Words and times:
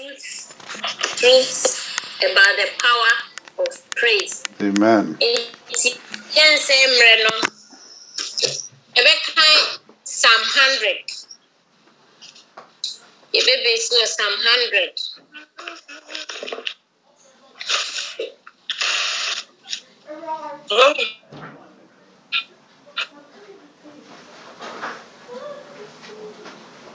truth, 0.00 1.16
truth 1.18 2.20
about 2.20 2.56
the 2.56 2.68
power 2.80 3.64
of 3.66 3.90
praise. 3.96 4.44
Amen. 4.62 5.16
Nti 5.20 5.90
yɛn 6.36 6.54
sɛ 6.66 6.76
mmerɛ 6.90 7.14
no, 7.24 7.32
yɛbɛkan 8.96 9.54
Psalm 10.04 10.42
100. 10.42 10.96
Yɛbɛbɛsi 13.34 13.90
wɔ 13.98 14.06
Psalm 14.06 14.34
100. 14.44 14.90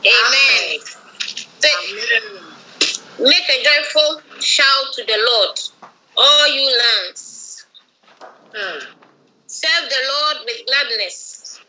Amen. 0.06 0.80
Say, 1.62 1.74
Make 3.26 3.50
a 3.50 3.64
joyful 3.64 4.22
shout 4.40 4.94
to 4.94 5.04
the 5.04 5.18
Lord, 5.18 5.60
all 6.16 6.48
you 6.48 6.78
lands. 6.78 7.66
Serve 9.48 9.90
the 9.90 10.02
Lord 10.14 10.46
with 10.46 10.62
gladness. 10.68 11.60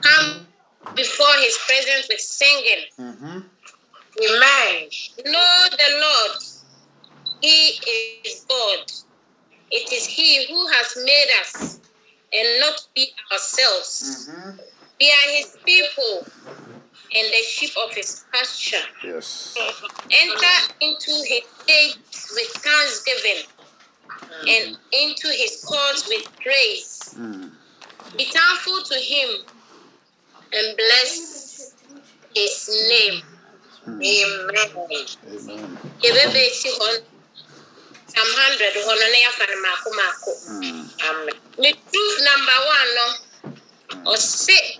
Come 0.00 0.48
before 0.96 1.34
his 1.36 1.56
presence 1.64 2.08
with 2.08 2.20
singing. 2.20 2.84
Mm-hmm. 2.98 3.38
Amen. 4.24 4.88
Know 5.26 5.66
the 5.70 6.00
Lord. 6.00 6.42
He 7.40 7.78
is 8.24 8.44
God. 8.48 8.90
It 9.70 9.92
is 9.92 10.06
he 10.06 10.46
who 10.48 10.66
has 10.66 10.98
made 11.04 11.30
us 11.40 11.80
and 12.32 12.60
not 12.60 12.84
we 12.96 13.12
ourselves. 13.30 14.28
Mm-hmm. 14.28 14.58
We 15.00 15.06
are 15.06 15.30
his 15.36 15.56
people 15.64 16.26
and 17.14 17.26
the 17.32 17.42
sheep 17.46 17.70
of 17.84 17.94
his 17.94 18.24
pasture. 18.32 18.84
Yes. 19.04 19.56
Enter 20.10 20.74
into 20.80 21.10
his 21.10 21.42
gates 21.66 22.32
with 22.34 22.62
thanksgiving 22.62 23.42
and 24.48 24.76
into 24.92 25.28
his 25.28 25.64
courts 25.64 26.08
with 26.08 26.26
praise. 26.42 27.14
Mm. 27.16 27.50
Be 28.16 28.24
thankful 28.24 28.82
to 28.82 28.94
him 28.98 29.28
and 30.52 30.76
bless 30.76 31.74
his 32.34 32.88
name. 32.90 33.22
Hmm. 33.84 34.02
Amen. 34.02 34.68
Amen. 34.76 35.78
Yɛbɛbɛsi 36.02 36.68
hɔ 36.78 36.88
Psalm 38.08 38.28
100 38.36 38.74
hɔ 38.74 38.92
no 39.00 39.06
na 39.12 39.18
yɛafa 39.24 39.44
no 39.48 39.56
maako 39.64 39.88
maako. 39.98 40.30
Hmm. 40.46 40.82
Amen. 41.08 41.36
The 41.56 41.72
truth 41.90 42.16
number 42.28 42.58
one 42.76 42.90
no, 42.98 43.06
hmm. 43.90 44.06
ɔse 44.08 44.78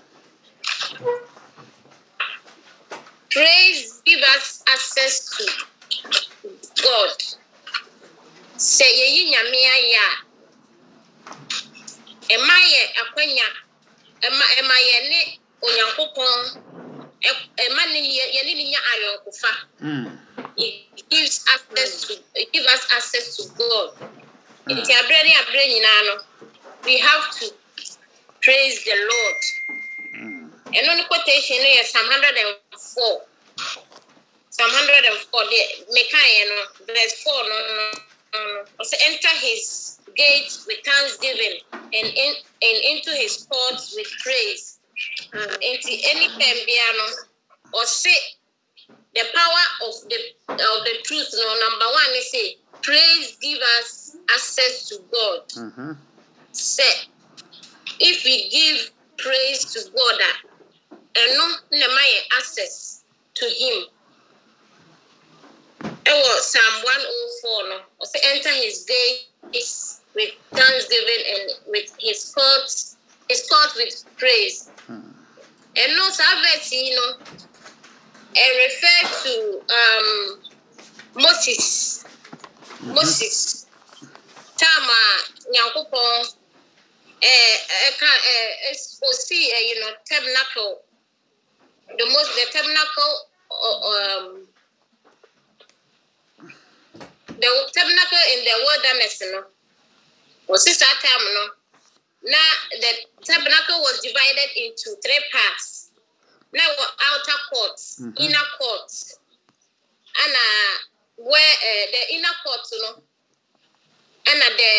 praise 3.30 4.02
give 4.04 4.20
us 4.34 4.62
access 4.68 5.14
to 5.36 5.44
God. 6.82 7.16
Sɛ 8.58 8.84
yɛyi 8.84 9.30
nyame 9.30 9.58
ayɛ 9.76 9.98
a, 10.06 10.08
ɛma 12.34 12.54
yɛ 12.72 12.82
akwanya, 13.02 13.46
ɛma 14.26 14.44
ɛma 14.58 14.74
yɛ 14.90 15.08
ne 15.10 15.38
Onyankopɔn, 15.62 16.34
ɛma 17.64 17.82
ne 17.92 18.00
yɛ 18.16 18.24
yɛne 18.34 18.52
ne 18.54 18.64
nya 18.70 18.80
ayɔnkofa. 18.92 19.50
Mm. 19.82 20.18
It 20.56 21.08
gives 21.10 21.44
access 21.54 22.04
to 22.06 22.12
it 22.34 22.52
gives 22.52 22.66
us 22.66 22.86
access 22.96 23.36
to 23.36 23.42
God. 23.58 23.90
Nti 24.66 24.92
abere 25.00 25.22
ne 25.24 25.34
abere 25.42 25.64
nyinaa 25.72 26.02
no, 26.06 26.14
we 26.84 26.98
have 26.98 27.24
to 27.40 27.46
praise 28.40 28.84
the 28.84 28.94
Lord. 29.10 29.40
Mm. 30.68 30.74
ɛno 30.76 30.96
no 30.96 31.04
quotation 31.08 31.56
no 31.62 31.68
yɛ 31.76 31.84
psalm 31.84 32.06
hundred 32.10 32.36
and 32.36 32.56
four 32.94 33.22
psalm 34.50 34.70
hundred 34.70 35.04
and 35.10 35.18
four 35.30 35.42
deɛ 35.44 35.64
mekaeɛ 35.94 36.42
no 36.48 36.84
verse 36.86 37.22
four 37.22 37.42
no 37.48 37.56
no 37.68 37.74
no 37.80 38.64
ɔsɛ 38.80 38.94
enter 39.08 39.34
his 39.40 39.98
gates 40.14 40.66
with 40.66 40.78
thanksgiving 40.84 41.60
and 41.72 42.06
in 42.24 42.34
and 42.62 42.78
into 42.90 43.10
his 43.12 43.46
courts 43.50 43.94
with 43.96 44.10
praise 44.22 44.78
nti 45.32 46.04
anytime 46.12 46.58
bia 46.66 46.92
no 46.98 47.06
ɔse 47.80 48.14
the 49.14 49.24
power 49.34 49.64
of 49.88 49.94
the 50.10 50.18
of 50.52 50.84
the 50.84 50.94
truth 51.04 51.28
no 51.32 51.54
number 51.64 51.86
one 51.86 52.12
ne 52.12 52.20
say 52.20 52.56
praise 52.82 53.36
give 53.40 53.58
us 53.78 54.16
access 54.34 54.88
to 54.88 54.96
God 55.12 55.40
Mm-hmm. 55.56 55.92
sɛ 56.52 56.88
if 58.00 58.24
we 58.24 58.48
give 58.50 58.90
praise 59.16 59.64
to 59.72 59.90
God 59.90 60.20
a 60.20 60.32
ɛno 61.22 61.46
na 61.72 61.86
ma 61.88 62.00
yɛ 62.12 62.20
access 62.38 63.02
to 63.34 63.46
him. 63.48 63.86
Ɛwɔ 66.04 66.40
psalm 66.40 66.74
one 66.84 67.04
oh 67.06 67.38
four 67.42 67.68
no. 67.68 67.80
Ɔsɛ 68.02 68.18
enter 68.24 68.50
his 68.50 68.84
gates 68.84 70.00
with 70.14 70.32
thanksgiving 70.54 71.22
and 71.34 71.50
with 71.66 71.90
his 71.98 72.32
courts 72.34 72.96
his 73.28 73.46
courts 73.48 73.74
with 73.76 74.04
praise. 74.16 74.70
Ɛno 75.74 76.10
saa 76.10 76.42
verse 76.42 76.72
yi 76.72 76.94
no. 76.94 77.06
Ɛrefer 78.34 79.22
to 79.22 79.64
um, 79.78 80.42
Moses. 81.14 82.04
Moses. 82.80 83.66
Time 84.56 84.88
a 84.90 85.02
nyankopɔn 85.52 86.34
eh, 87.22 87.56
ɛka 87.88 88.10
es- 88.70 88.98
osii 89.02 89.52
ɛyi 89.52 89.80
no 89.80 89.88
tabernacle 90.08 90.82
the 91.96 92.04
most 92.12 92.30
the 92.36 92.44
tabernacle 92.52 93.12
um, 93.48 94.46
the 97.40 97.50
tabernacle 97.72 98.24
in 98.34 98.44
the 98.44 98.54
wilderness 98.66 99.22
no 99.32 99.40
osi 100.54 100.72
saa 100.74 100.94
time 101.02 101.24
no 101.34 101.44
na 102.24 102.38
the 102.80 102.92
tabernacle 103.24 103.78
was 103.80 104.00
divided 104.00 104.50
into 104.56 104.96
three 105.02 105.22
parts. 105.32 105.90
Na 106.52 106.62
wɔ 106.64 106.84
outer 107.08 107.38
court 107.52 107.78
inner 108.18 108.46
court 108.58 108.90
ana 110.24 110.44
where 111.16 111.54
uh, 111.68 111.86
the 111.92 112.14
inner 112.14 112.34
court 112.44 112.64
no 112.82 113.02
ɛna 114.24 114.46
the 114.56 114.72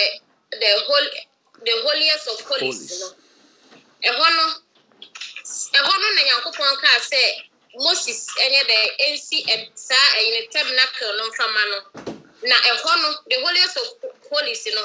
the 0.59 0.72
whole 0.88 1.08
the 1.66 1.72
holiest 1.86 2.28
of 2.28 2.41
holies 2.41 2.90
Holies. 2.90 3.00
no 3.02 4.12
ɛhɔ 4.12 4.28
no 4.38 4.46
ɛhɔ 5.49 5.93
no 6.01 6.07
na 6.15 6.21
nyankopɔn 6.27 6.75
kaa 6.81 6.99
sɛ 7.09 7.21
moses 7.85 8.27
ɛnyɛ 8.43 8.61
dɛ 8.69 8.77
ɛnsi 9.05 9.37
saa 9.75 10.07
ɛyi 10.17 10.29
ne 10.31 10.47
tabernacle 10.47 11.13
no 11.17 11.23
mfama 11.29 11.63
no. 11.71 11.79
Na 12.43 12.55
ɛhɔ 12.55 13.01
no 13.01 13.09
the 13.29 13.35
holiest 13.41 13.77
of 13.77 13.87
holies 14.29 14.65
no 14.75 14.83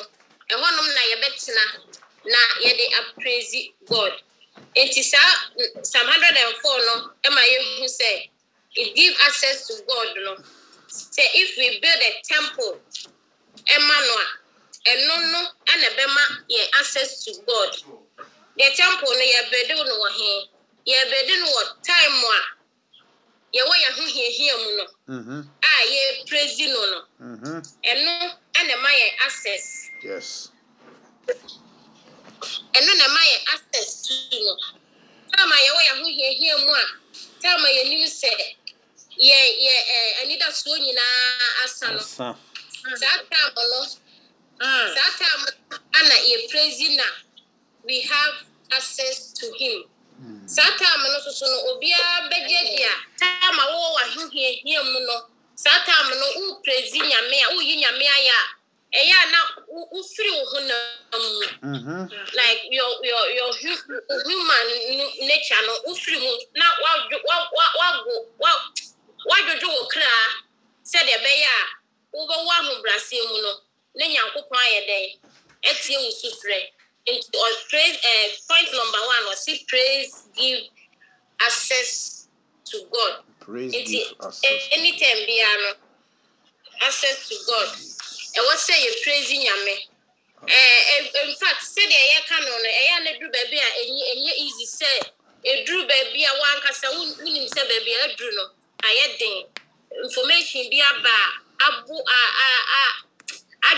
ɛhɔ 0.50 0.76
nom 0.76 0.86
na 0.94 1.00
yɛbɛtena 1.10 1.64
na 2.24 2.38
yɛde 2.64 2.84
apraise 2.98 3.72
god. 3.88 4.12
Nti 4.76 5.02
saa 5.04 5.34
psalm 5.82 6.06
hundred 6.08 6.36
and 6.36 6.56
four 6.62 6.78
no 6.86 7.10
ɛma 7.24 7.40
yɛhu 7.52 7.84
sɛ 7.84 8.30
it 8.76 8.94
give 8.96 9.14
access 9.26 9.66
to 9.68 9.82
god 9.86 10.08
no. 10.24 10.36
Sɛ 10.88 11.22
if 11.34 11.56
we 11.58 11.78
build 11.80 12.00
a 12.02 12.22
temple 12.24 12.80
ɛma 13.66 13.96
no 14.06 14.14
a 14.16 14.90
ɛno 14.90 15.32
no 15.32 15.40
ɛna 15.66 15.88
ɛbɛma 15.90 16.24
yɛn 16.50 16.68
access 16.80 17.22
to 17.24 17.32
god. 17.46 17.76
The 18.56 18.70
temple 18.76 19.10
no 19.12 19.24
yɛbɛde 19.34 19.74
no 19.88 19.94
wɔ 20.00 20.10
he? 20.12 20.50
Yɛbɛde 20.86 21.34
no 21.40 21.46
wɔ 21.56 21.62
time 21.82 22.24
a 22.24 22.38
yɛwɔ 23.56 23.74
yɛn 23.82 23.92
ho 23.96 24.02
hiahia 24.14 24.54
mu 24.62 24.70
no 24.76 24.84
Mm-hmm. 25.08 25.40
a 25.62 25.70
yɛpraise 25.94 26.66
no 26.72 26.80
no. 26.92 27.00
Mm-hmm. 27.20 27.58
ɛno 27.90 28.12
ɛna 28.58 28.72
ɛma 28.76 28.90
yɛn 29.00 29.12
access. 29.26 29.90
Yes. 30.02 30.48
ɛno 32.76 32.90
na 32.98 33.04
ɛma 33.08 33.20
yɛn 33.30 33.42
access 33.54 34.02
to 34.06 34.14
no. 34.44 34.56
Time 35.36 35.52
a 35.52 35.56
yɛwɔ 35.56 35.80
yɛn 35.88 35.98
ho 36.00 36.06
hiahia 36.18 36.56
mu 36.66 36.72
a 36.72 36.84
time 37.42 37.64
a 37.64 37.68
yɛnim 37.68 38.04
sɛ 38.08 38.30
yɛ 39.18 39.38
yɛ 39.66 39.74
ɛɛ 39.94 40.22
anidasoɔ 40.22 40.76
nyinaa 40.80 41.64
asa 41.64 41.92
no. 41.92 41.98
Saa 42.00 42.34
time 43.30 43.54
no 43.56 43.86
saa 44.94 45.10
time 45.18 45.44
no 45.70 45.76
ana 45.94 46.14
yɛ 46.14 46.48
praise 46.50 46.96
na 46.96 47.04
we 47.84 48.00
have 48.00 48.34
access 48.72 49.32
to 49.32 49.46
him 49.58 49.84
saa 50.46 50.70
time 50.78 51.02
no 51.12 51.18
soso 51.20 51.46
no 51.46 51.58
obiara 51.74 52.28
bɛgye 52.30 52.60
di 52.76 52.82
a 52.84 52.94
time 53.18 53.58
a 53.58 53.64
wɔwɔ 53.72 53.88
w'ahohiahia 53.96 54.82
mu 54.92 55.00
no 55.06 55.16
saa 55.54 55.84
time 55.84 56.10
no 56.18 56.26
wo 56.36 56.60
praise 56.62 56.92
nyame 56.92 57.36
a 57.42 57.48
woyi 57.54 57.76
nyame 57.82 58.04
ayɛ 58.04 58.30
a 58.30 58.42
ɛyɛ 58.98 59.14
a 59.22 59.30
na 59.30 59.38
wo- 59.68 59.88
wofiri 59.92 60.30
wo 60.30 60.44
honam 60.52 60.82
mu. 61.12 61.46
Mm-hmm. 61.62 62.02
like 62.36 62.60
your 62.70 62.90
your 63.02 63.24
your 63.34 63.52
hu- 63.52 64.00
human 64.28 64.66
nature 65.26 65.62
no 65.66 65.72
wofiri 65.88 66.18
mu 66.20 66.32
na 66.54 66.66
wago 66.82 67.16
wa- 68.38 68.62
wadwodwo 69.26 69.68
wo 69.74 69.84
kraa 69.88 70.26
sɛdeɛ 70.84 71.16
ɛbɛyɛ 71.18 71.48
a 71.48 72.16
wobɛwɔ 72.16 72.50
ahobrɛaseɛ 72.58 73.28
mu 73.32 73.42
no 73.42 73.52
na 73.96 74.04
nyankopɔn 74.06 74.58
ayɛ 74.58 74.80
dɛn? 74.88 75.18
Atie 75.64 75.96
wo 75.98 76.10
sufrɛ 76.10 76.58
nti 77.06 77.28
ɔ- 77.36 77.68
praise 77.70 77.98
eh, 78.02 78.32
point 78.48 78.72
number 78.72 78.98
one 79.06 79.24
ɔse 79.32 79.66
praise 79.68 80.12
give 80.36 80.60
access 81.40 82.28
to 82.64 82.76
god. 82.92 83.22
Praise 83.40 83.72
nti 83.74 83.84
give 84.08 84.20
us. 84.20 84.40
a- 84.44 84.68
anytime 84.72 85.20
biara 85.26 85.60
no 85.62 85.72
access 86.86 87.28
to 87.28 87.36
god. 87.46 87.68
Ɛwɔ 88.38 88.54
sɛ 88.66 88.74
yɛ 88.84 89.02
praise 89.02 89.30
nyame 89.30 89.76
ɛɛ 90.46 91.28
in 91.28 91.36
fact 91.36 91.60
sɛdeɛ 91.64 92.02
yɛka 92.12 92.40
no 92.44 92.52
no 92.58 92.68
ɛyɛ 92.68 93.04
na 93.04 93.10
duru 93.18 93.30
baabi 93.32 93.58
a 93.58 93.68
ɛnyɛ 93.80 94.04
ɛnyɛ 94.14 94.32
easy 94.36 94.66
sɛ 94.66 95.10
eduru 95.44 95.86
baabi 95.88 96.24
a 96.24 96.32
wankasa 96.40 96.88
wunim 96.96 97.46
sɛ 97.48 97.62
baabi 97.68 97.92
a 97.94 98.08
eduru 98.08 98.32
no. 98.36 98.50
Ayɛ 98.82 99.18
den 99.18 99.46
information 100.04 100.68
bi 100.70 100.80
aba 100.80 101.08
a 101.60 101.64
abo 101.70 101.96
a 102.00 102.20
a 102.44 102.48
a 102.80 102.84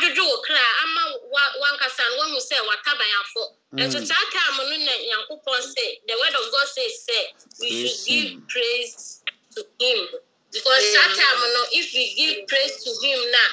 adwodwo 0.06 0.24
wɔ 0.32 0.42
kra 0.42 0.64
ama 0.82 1.02
wa 1.32 1.42
wankasa 1.62 2.02
no 2.10 2.16
wahu 2.22 2.38
sɛ 2.38 2.56
watabayafo 2.68 3.42
nso 3.74 4.06
saa 4.06 4.24
time 4.32 4.56
no 4.70 4.76
na 4.76 4.92
nyankopɔn 4.92 5.60
sɛ 5.74 5.84
the 6.06 6.14
word 6.16 6.34
of 6.34 6.50
god 6.52 6.68
says 6.68 7.06
sɛ 7.08 7.18
we 7.60 7.88
should 7.88 8.06
give 8.06 8.48
praise 8.48 9.22
to 9.54 9.64
him. 9.80 10.08
Because 10.52 10.92
saa 10.94 11.08
time 11.08 11.40
no 11.54 11.64
if 11.72 11.92
we 11.94 12.14
give 12.14 12.46
praise 12.46 12.82
to 12.84 12.90
him 13.06 13.30
na 13.30 13.44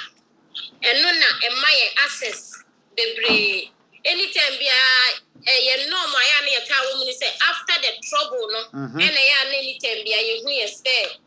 ɛno 0.89 1.19
na 1.19 1.27
ɛma 1.47 1.69
yɛ 1.81 1.88
access 2.05 2.63
bebree. 2.95 3.71
Anytime 4.05 4.53
biara 4.59 5.19
ɛyɛ 5.47 5.89
norm 5.89 6.11
a 6.13 6.19
yɛ 6.19 6.39
a 6.39 6.41
na 6.45 6.50
yɛka 6.57 6.75
wɔ 6.85 6.97
mu 7.00 7.05
no 7.05 7.11
sɛ 7.11 7.27
after 7.50 7.75
the 7.81 7.91
trouble 8.09 8.47
no 8.51 8.61
Mhm. 8.73 9.00
ɛna 9.01 9.21
yɛ 9.29 9.33
a 9.41 9.45
na 9.50 9.55
anytime 9.57 10.03
biara 10.05 10.23
yɛhu 10.23 10.50
yɛ 10.61 10.67
sɛ 10.67 11.17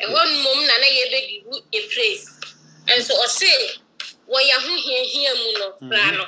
ɛhɔ 0.00 0.20
mmom 0.26 0.66
na 0.66 0.76
na 0.78 0.86
yɛbɛgivu 0.86 1.62
yɛ 1.72 1.92
praise. 1.92 2.30
Ɛnso 2.86 3.14
ɔse 3.24 3.80
wɔyɛ 4.28 4.52
ahohiahia 4.58 5.32
mu 5.40 5.52
no 5.58 5.66
koraa 5.80 6.10
no 6.16 6.24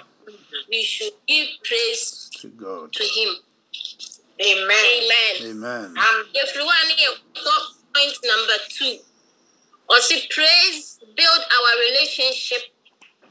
we 0.68 0.82
should 0.84 1.14
give 1.26 1.48
praise 1.64 2.28
To 2.40 2.48
God. 2.48 2.92
to 2.92 3.02
him. 3.04 3.36
Amen. 4.40 4.68
amen. 4.70 5.34
Amen. 5.40 5.84
Amen. 5.96 6.24
yɛfiri 6.34 6.62
hɔ 6.62 6.72
a 6.82 6.86
ne 6.88 6.94
yɛkɔ 7.04 7.54
point 7.94 8.16
number 8.24 8.58
two 8.68 8.98
ɔse 9.90 10.28
praise 10.30 10.98
build 11.16 11.42
our 11.56 11.72
relationship 11.88 12.62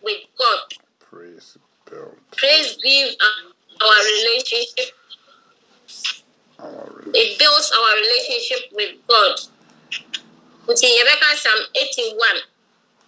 with 0.01 0.21
god. 0.37 0.59
Praise 0.99 1.57
build. 1.89 2.17
Praise 2.31 2.77
give 2.83 3.15
our 3.81 3.99
relationship. 4.03 4.91
Our 6.59 6.89
relationship 6.89 7.13
it 7.15 7.39
builds 7.39 7.71
our 7.71 7.95
relationship 7.95 8.71
with 8.73 8.95
god. 9.07 9.39
Nti 10.67 10.87
yɛbɛka 10.97 11.35
psalm 11.37 11.61
81 11.75 12.35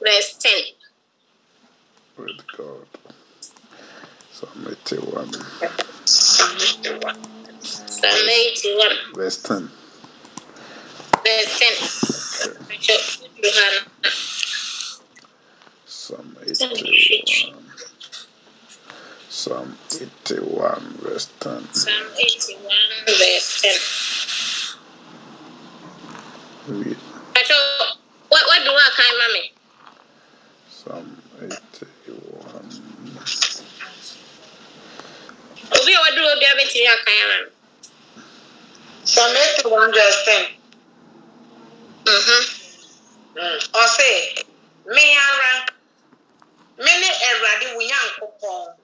verse 0.01 0.33
10 0.39 0.53
with 2.19 2.45
God. 2.57 2.85
Psalm 4.31 4.67
81, 4.69 5.31
psalm 6.05 6.57
81 8.29 8.89
verse 9.15 9.37
10. 9.43 9.69
verse 11.25 11.59
10 11.59 11.69
Matthew, 12.69 12.95
Psalm 15.85 16.35
81. 16.41 17.63
Psalm 19.29 19.77
81, 19.93 20.97
verse 21.01 21.27
10. 21.39 21.73
psalm 21.73 21.93
81 22.17 22.71
verse 23.07 23.61
10 26.67 26.77
Read. 26.77 26.97
Oh, 27.51 27.95
what, 28.29 28.43
what 28.45 28.63
do 28.63 28.71
I 28.71 28.89
kind 28.95 29.17
mommy? 29.19 29.53
Psalm 30.69 31.17
81. 31.41 31.59
obi 35.71 35.93
a 36.59 36.65
waduru 36.65 36.81
obi 36.81 36.87
abɛtumi 36.87 36.87
aka 36.87 37.11
ya 37.11 37.27
ma 37.27 37.45
Psalm 39.05 39.35
81 39.35 39.93
verse 39.93 40.25
10. 40.25 40.47
Mhm. 42.05 42.43
Mm. 43.35 43.59
Ɔse, 43.73 44.43
me 44.87 45.17
ara, 45.17 45.65
me 46.77 46.99
ne 47.01 47.09
Awurade 47.29 47.75
wo 47.75 47.81
Nyankopɔn 47.81 48.75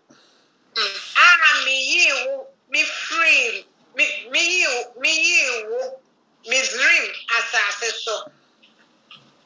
Mm. 0.76 1.00
a 1.18 1.66
meyii 1.66 2.28
wo, 2.28 2.48
mefiri, 2.72 3.66
me- 3.96 4.30
meyii 4.32 4.68
wo- 4.68 4.94
meyii 5.02 5.64
wo 5.70 6.02
Misraim 6.48 7.14
asase 7.38 7.92
so. 8.04 8.32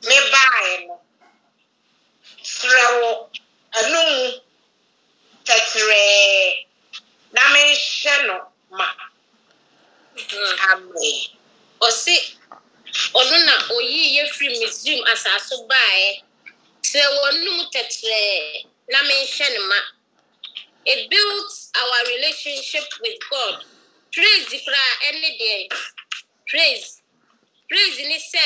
Mebaeɛ 0.04 0.88
no, 0.88 1.02
serɛ 2.44 3.02
wo 3.02 3.30
ɛno 3.74 4.00
mu 4.12 4.42
tɛtrɛɛ 5.46 6.68
na 7.34 7.42
menhyɛ 7.54 8.28
no 8.28 8.54
ma. 8.72 8.88
Mhm. 10.16 10.60
Amen. 10.72 11.30
ɔse 11.82 12.36
ɔno 13.14 13.46
na 13.46 13.54
oyii 13.76 14.18
yɛ 14.18 14.30
firi 14.32 14.60
misrim 14.60 14.99
asase 15.14 15.56
baeɛ 15.70 16.22
sɛ 16.84 17.02
wɔnom 17.22 17.60
tɛtrɛɛ 17.74 18.66
na 18.92 19.00
menhyɛ 19.04 19.50
ne 19.54 19.60
ma. 19.70 19.80
It 20.86 21.10
builds 21.10 21.72
our 21.76 22.00
relationship 22.08 22.88
with 23.02 23.20
god. 23.30 23.64
Praise 24.14 24.48
koraa 24.66 24.94
ɛne 25.08 25.30
deɛ 25.40 25.74
praise. 26.48 27.02
Praise 27.70 28.00
ne 28.00 28.18
sɛ 28.18 28.46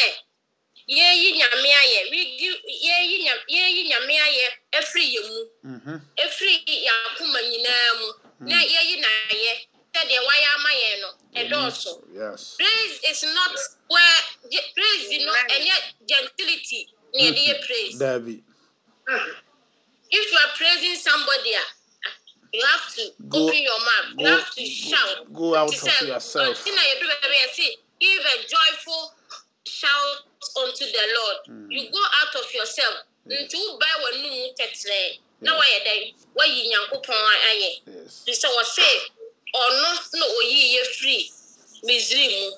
yɛyi 0.89 1.37
nyame 1.39 1.69
ayɛ. 1.81 1.99
Yɛyi 2.11 3.23
nyam- 3.23 3.45
yɛyi 3.49 3.87
nyame 3.89 4.13
ayɛ 4.27 4.45
afiri 4.73 5.05
yɛ 5.15 5.21
mu. 5.29 5.39
Mm-hmm. 5.65 5.97
efiri 6.17 6.55
yɛn 6.67 6.97
akoma 7.07 7.39
nyinaa 7.41 7.99
mu. 7.99 8.07
Na 8.49 8.57
yɛyi 8.59 8.95
n'ayɛ. 8.99 9.53
Sɛdeɛ 9.95 10.19
wayɛ 10.27 10.47
ama 10.55 10.69
yɛn 10.81 10.99
no 11.01 11.09
ɛdɔɔso. 11.39 11.91
Yes. 12.13 12.55
praise 12.57 12.99
is 13.07 13.23
not 13.33 13.55
where 13.93 14.19
praise 14.75 15.05
you 15.11 15.25
know 15.25 15.33
no 15.33 15.53
ɛnyɛ 15.55 15.75
gentility 16.09 16.81
na 17.13 17.19
yɛde 17.23 17.41
yɛ 17.49 17.55
praise. 17.65 17.95
David. 17.99 18.41
Mm-hmm. 19.07 19.31
if 20.11 20.31
you 20.31 20.37
are 20.43 20.51
praising 20.57 20.95
somebody 20.95 21.51
ah, 21.55 21.69
you 22.53 22.61
have 22.71 22.85
to 22.95 23.03
Go- 23.29 23.47
open 23.47 23.61
your 23.61 23.79
mouth 23.79 24.07
you 24.17 24.27
have 24.27 24.49
to 24.55 24.65
shout 24.65 25.33
go 25.33 25.55
out 25.55 25.67
of 25.69 25.75
sɛ, 25.79 26.07
yourself. 26.07 26.57
ɔnti 26.57 26.69
na 26.75 26.81
yɛdu 26.81 27.05
baabi 27.11 27.35
a 27.35 27.47
yɛse 27.47 27.67
give 27.99 28.23
a 28.25 28.35
joyful 28.47 29.13
shout 29.65 30.17
unto 30.59 30.85
the 30.85 31.03
lord. 31.15 31.37
Mm. 31.49 31.67
you 31.71 31.89
go 31.91 31.99
out 32.19 32.35
of 32.35 32.53
yourself. 32.53 32.95
Nti 33.27 33.55
wobae 33.55 33.95
w'anum 34.03 34.31
mu 34.31 34.47
tɛtrɛɛ. 34.59 35.19
Na 35.41 35.51
Yeah. 35.51 35.59
wayɛ 35.59 35.79
dɛn? 35.87 36.13
Wayi 36.35 36.69
nyankopɔn 36.69 37.21
ayɛ. 37.49 37.69
Fi 38.25 38.31
sɛ 38.31 38.47
wɔse 38.57 38.87
ɔno 39.55 39.89
na 40.19 40.25
oyii 40.25 40.75
yɛ 40.75 40.83
firi 40.97 41.31
misiri 41.83 42.27
mu 42.27 42.51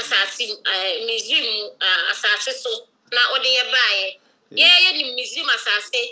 asase 0.00 0.44
ɛɛ, 0.64 1.06
misiri 1.06 1.50
mu 1.60 1.70
a, 1.80 1.88
asase 2.12 2.52
so 2.62 2.70
na 3.12 3.20
ɔde 3.34 3.46
yɛ 3.56 3.64
baeɛ. 3.72 4.18
Yɛyɛ 4.52 4.92
ne 4.96 5.14
misiri 5.16 5.44
asase. 5.54 6.02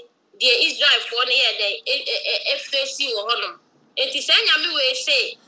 Deɛ 0.40 0.54
israelfoɔ 0.66 1.22
no 1.26 1.32
yɛ 1.32 1.50
dɛ 1.60 1.68
efesi 2.54 3.12
wɔ 3.14 3.22
hɔnom. 3.30 3.58
Nti 3.98 4.18
sɛ 4.20 4.34
nyame 4.46 4.74
wei 4.74 4.94
se 4.94 5.38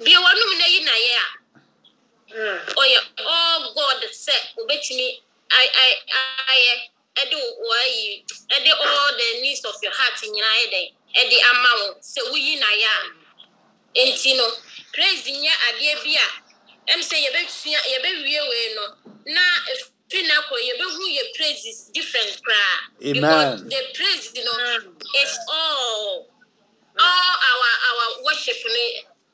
deɛ 0.00 0.16
wɔnom 0.16 0.58
na 0.58 0.66
yi 0.66 0.80
na 0.84 0.92
yɛ 0.92 1.16
a 1.16 1.26
Mm. 2.34 2.58
ɔyɛ 2.74 2.98
all 3.26 3.74
god 3.74 4.02
sɛ 4.10 4.34
obetumi 4.58 5.20
ay- 5.52 5.72
ay- 5.74 6.02
ayɛ 6.48 6.90
ɛde 7.16 7.36
wɔayi 7.62 8.24
ɛde 8.50 8.70
all 8.80 9.12
the 9.16 9.40
needs 9.40 9.64
of 9.64 9.76
your 9.82 9.92
heart 9.92 10.14
nyinaa 10.20 10.56
yɛ 10.62 10.70
dɛ 10.72 10.92
ɛde 11.16 11.42
ama 11.50 11.68
wo 11.80 11.94
sɛ 12.00 12.20
woyi 12.32 12.58
na 12.58 12.66
yɛ 12.66 12.86
a. 12.86 13.12
Nti 14.06 14.36
no 14.36 14.50
praise 14.92 15.24
nyɛ 15.26 15.52
adeɛ 15.68 16.02
bi 16.04 16.16
a 16.16 16.43
ɛm 16.88 17.00
sɛ 17.00 17.16
yɛbɛsua 17.24 17.80
yɛbɛwie 17.92 18.40
wei 18.48 18.74
no 18.74 18.84
na 19.26 19.42
efiri 19.72 20.26
na 20.28 20.34
kɔ 20.48 20.56
yɛbɛhu 20.68 21.04
yɛ 21.16 21.22
praises 21.36 21.90
different 21.94 22.40
koraa 22.42 22.78
because 23.00 23.62
the 23.64 23.80
praise 23.94 24.30
you 24.34 24.44
know 24.44 24.58
is 25.22 25.38
all 25.48 26.28
all 26.98 27.34
our 27.50 27.70
our 27.88 28.22
worship 28.24 28.56
no 28.64 28.84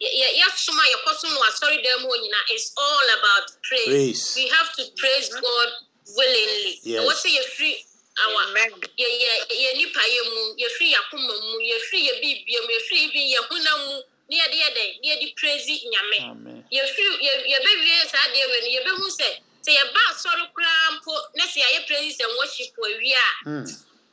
yɛsom 0.00 0.78
a 0.78 0.85
yɛkɔsom 0.95 1.30
no 1.35 1.40
asɔredan 1.50 2.02
mu 2.02 2.09
hɔ 2.09 2.16
nyinaa 2.23 2.54
is 2.54 2.73
all 2.76 3.07
about 3.19 3.47
praise. 3.69 3.87
Praise. 3.87 4.33
we 4.37 4.49
have 4.49 4.75
to 4.76 4.85
praise 4.97 5.28
god 5.28 5.69
willingly 6.16 6.78
Yes. 6.83 7.02
ɛwɔ 7.02 7.12
sɛ 7.12 7.28
yɛfiri 7.38 7.85
our 8.25 8.42
Amen. 8.49 8.71
yɛ 8.99 9.09
yɛ 9.23 9.33
yɛ 9.62 9.76
nipa 9.76 10.00
yɛ 10.00 10.21
mu 10.35 10.42
yɛfiri 10.62 10.95
yɛakoma 10.95 11.35
mu 11.50 11.59
yɛfiri 11.61 12.00
yɛ 12.09 12.12
bibia 12.23 12.61
mu 12.62 12.71
yɛfiri 12.76 12.99
even 13.09 13.26
yɛ 13.35 13.40
honam 13.50 13.78
mu 13.88 14.02
ne 14.31 14.37
yɛde 14.39 14.57
yɛ 14.63 14.69
dɛn 14.77 14.91
ne 15.03 15.07
yɛde 15.11 15.27
praise 15.37 15.67
nyame 15.93 16.19
Amen. 16.31 16.65
yɛfiri 16.73 17.13
yɛ 17.27 17.33
yɛbɛwie 17.53 18.07
saa 18.11 18.27
deɛ 18.33 18.47
wei 18.51 18.61
no 18.63 18.69
yɛbɛhu 18.79 19.07
sɛ 19.19 19.29
sɛ 19.67 19.71
yɛba 19.79 20.01
asɔre 20.11 20.45
koraa 20.55 20.91
mpo 20.97 21.13
na 21.37 21.45
sɛ 21.45 21.59
yɛayɛ 21.63 21.87
praise 21.87 22.21
and 22.21 22.33
worship 22.39 22.71
wɔ 22.79 22.87
awie 22.95 23.15
a 23.15 23.49
Mm. 23.49 23.67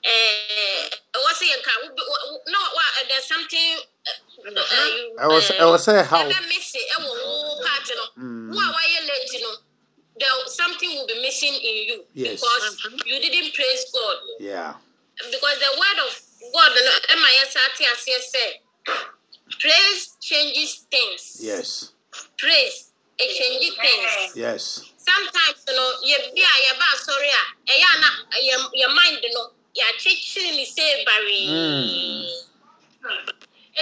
eh, 0.03 0.89
ɛwɔ 1.15 1.29
sɛ 1.39 1.45
yɛnka 1.51 1.71
na 2.47 2.59
there's 3.07 3.25
something 3.25 3.77
I 5.19 5.27
was, 5.27 5.51
I 5.51 5.65
was 5.65 5.83
saying 5.83 6.05
how. 6.05 6.23
ɛbɛ 6.23 6.47
miss 6.47 6.75
it 6.75 6.89
ɛwɔ 6.97 7.09
wo 7.09 7.61
part 7.63 7.89
no 7.95 8.05
Mm. 8.23 8.49
wo 8.53 8.59
a 8.59 8.73
wayɛ 8.73 9.07
late 9.07 9.41
no 9.41 9.51
there 10.19 10.47
something 10.47 10.89
will 10.97 11.05
be 11.05 11.21
missing 11.21 11.53
in 11.53 11.75
you 11.89 12.05
Yes. 12.13 12.41
because 12.41 12.87
you 13.05 13.19
didn't 13.19 13.53
praise 13.53 13.85
God 13.93 14.17
Yeah. 14.39 14.73
because 15.31 15.59
the 15.59 15.71
word 15.77 15.99
of 16.07 16.11
God 16.53 16.71
no 16.73 16.91
ɛma 17.13 17.27
yɛ 17.37 17.51
saa 17.51 17.67
te 17.77 17.85
aseɛ 17.85 18.19
sɛ 18.33 18.43
praise 19.59 20.17
changes 20.21 20.85
things. 20.91 21.37
Yes. 21.41 21.91
praise 22.37 22.91
it 23.19 23.29
changes 23.37 23.75
things. 23.77 24.35
Yes. 24.35 24.63
sometimes 25.07 25.63
yɛbi 26.03 26.41
a 26.43 26.53
yɛba 26.65 26.85
asɔre 26.95 27.29
a 27.39 27.43
ɛyɛ 27.71 27.87
a 27.93 27.99
na 28.01 28.09
yɛ 28.47 28.55
yɛ 28.79 28.87
mind 28.95 29.23
no 29.33 29.41
yɛakyekyere 29.77 30.51
ne 30.55 30.65
sɛ 30.65 31.05
baree 31.05 31.47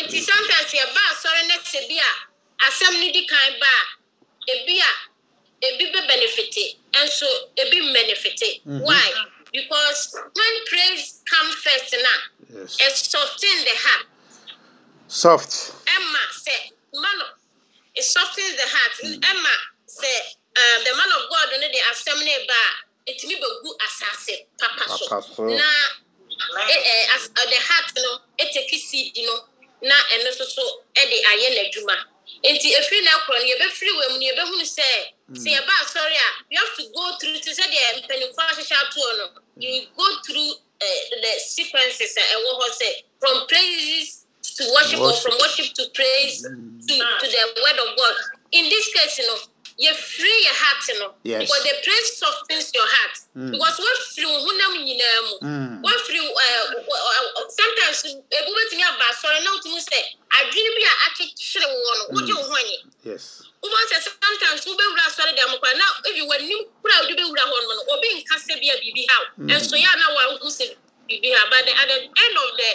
nti 0.01 0.17
sometimes 0.22 0.72
yɛba 0.79 1.01
asɔre 1.12 1.41
no 1.48 1.55
te 1.63 1.79
bi 1.89 1.98
a 1.98 2.12
asɛm 2.67 2.93
no 3.00 3.12
di 3.12 3.25
kan 3.25 3.60
ba 3.60 3.74
a 4.48 4.51
ebi 4.53 4.79
a 4.79 4.91
ebi 5.67 5.86
bɛ 5.93 6.07
benefit 6.07 6.55
nso 6.93 7.27
ebi 7.57 7.93
benefit 7.93 8.39
mm-hmm. 8.41 8.79
why? 8.79 9.07
Because 9.53 10.15
when 10.36 10.53
praise 10.69 11.22
come 11.29 11.50
first 11.51 11.95
na 12.03 12.15
Yes. 12.55 12.77
it 12.79 12.95
soften 12.95 13.57
the 13.65 13.75
heart 13.75 14.05
Soft. 15.07 15.71
Emma 15.88 16.24
said, 16.31 16.74
man, 16.93 17.19
it 17.95 18.03
softens 18.03 18.55
the 18.57 18.65
heart. 18.65 19.21
Emma 19.21 19.55
said, 19.85 20.24
uh, 20.55 20.77
the 20.83 20.93
man 20.97 21.09
of 21.13 21.24
God, 21.29 21.47
no, 21.53 21.67
the 21.67 21.81
assembly 21.93 22.33
bar, 22.47 22.69
it 23.05 23.21
me 23.24 23.35
be 23.35 23.41
good 23.41 23.77
assassin, 23.85 24.41
papa 24.59 24.89
Papa 24.89 25.21
so. 25.21 25.33
so. 25.35 25.43
Na, 25.45 25.69
eh, 26.65 26.74
eh, 26.74 27.15
as, 27.15 27.29
uh, 27.29 27.45
the 27.45 27.59
heart, 27.62 27.91
no, 27.97 28.17
it 28.39 28.50
take 28.53 28.74
seed, 28.79 29.15
you 29.15 29.27
know, 29.27 29.39
na, 29.83 29.95
and 30.13 30.25
also 30.25 30.43
so, 30.43 30.63
eh, 30.97 31.05
the 31.05 31.19
ayen 31.29 31.71
juma. 31.71 31.95
Enti 32.43 32.74
efiri 32.74 33.01
na 33.05 33.19
koro 33.25 33.38
no 33.39 33.45
yɛbɛfiri 33.45 33.91
wɔ 33.97 34.05
mu 34.12 34.17
no 34.19 34.25
yɛbɛhunu 34.25 34.65
sɛ 34.65 34.88
sɛ 35.33 35.50
yɛba 35.55 35.74
asɔre 35.81 36.17
a 36.17 36.27
you 36.50 36.57
have 36.57 36.75
to 36.75 36.83
go 36.93 37.17
through 37.19 37.39
te 37.39 37.51
sɛ 37.51 37.65
deɛ 37.69 38.01
mpanyinfoɔ 38.01 38.45
ahyehyɛ 38.50 38.75
atoɔ 38.83 39.17
no 39.17 39.25
you 39.57 39.88
go 39.97 40.05
through 40.25 40.51
uh, 40.81 41.01
the 41.21 41.31
sequences 41.39 42.17
a 42.17 42.21
ɛwɔ 42.21 42.51
hɔ 42.59 42.67
sɛ 42.81 42.89
from 43.19 43.47
praises 43.47 44.14
to 44.55 44.63
worship, 44.74 45.00
or 45.00 45.13
from 45.13 45.33
worship 45.41 45.74
to 45.75 45.83
praise 45.93 46.41
to, 46.43 46.93
to 46.95 47.25
the 47.27 47.41
word 47.59 47.79
of 47.83 47.89
God. 47.97 48.15
In 48.51 48.63
this 48.69 48.88
case, 48.93 49.19
you 49.19 49.27
know, 49.27 49.39
you 49.77 49.91
free 49.95 50.39
your 50.47 50.55
heart, 50.55 50.79
you 50.88 50.95
know, 51.03 51.12
Yes. 51.27 51.43
because 51.43 51.63
the 51.67 51.75
praise 51.83 52.09
softens 52.15 52.71
your 52.71 52.88
heart. 52.88 53.15
Because 53.51 53.75
what 53.75 53.97
through 54.15 54.31
hunam 54.31 54.74
nyinaa 54.88 55.19
mu, 55.27 55.35
Mm. 55.43 55.81
what 55.83 56.00
through 56.07 56.24
uh, 56.24 56.63
uh, 56.79 57.43
sometimes 57.51 58.00
ebu 58.07 58.51
betumi 58.55 58.83
aba 58.88 59.03
asɔre 59.12 59.43
na 59.43 59.51
otumi 59.59 59.75
sɛ 59.83 60.00
adwene 60.39 60.69
bi 60.75 60.81
a 60.88 60.93
akyekyere 61.12 61.67
wɔ 61.67 61.91
no 62.00 62.03
wogye 62.15 62.33
wo 62.39 62.43
ho 62.47 62.55
anyi. 62.55 62.77
Yes. 63.03 63.43
wobɛhu 63.59 63.85
sɛ 63.91 63.97
sometimes 64.07 64.63
wobɛwura 64.63 65.03
asɔre 65.12 65.31
dɛm 65.35 65.59
kora 65.59 65.74
na 65.75 65.85
ebi 66.07 66.21
w'anim 66.24 66.62
kora 66.81 66.95
a 66.95 67.00
wode 67.03 67.17
bɛwura 67.19 67.43
hɔ 67.43 67.55
no 67.59 67.71
no 67.75 67.83
obi 67.93 68.07
nka 68.24 68.35
sɛ 68.39 68.55
bi 68.62 68.67
a 68.71 68.75
biribi 68.79 69.03
haw 69.12 69.24
ɛnso 69.51 69.75
yɛ 69.75 69.88
a 69.91 69.95
na 70.00 70.07
wahu 70.15 70.47
sɛ 70.47 70.71
biribi 71.09 71.35
haw 71.35 71.45
but 71.51 71.67
at 71.67 71.88
the 71.91 71.97
end 72.00 72.35
of 72.39 72.50
the 72.55 72.71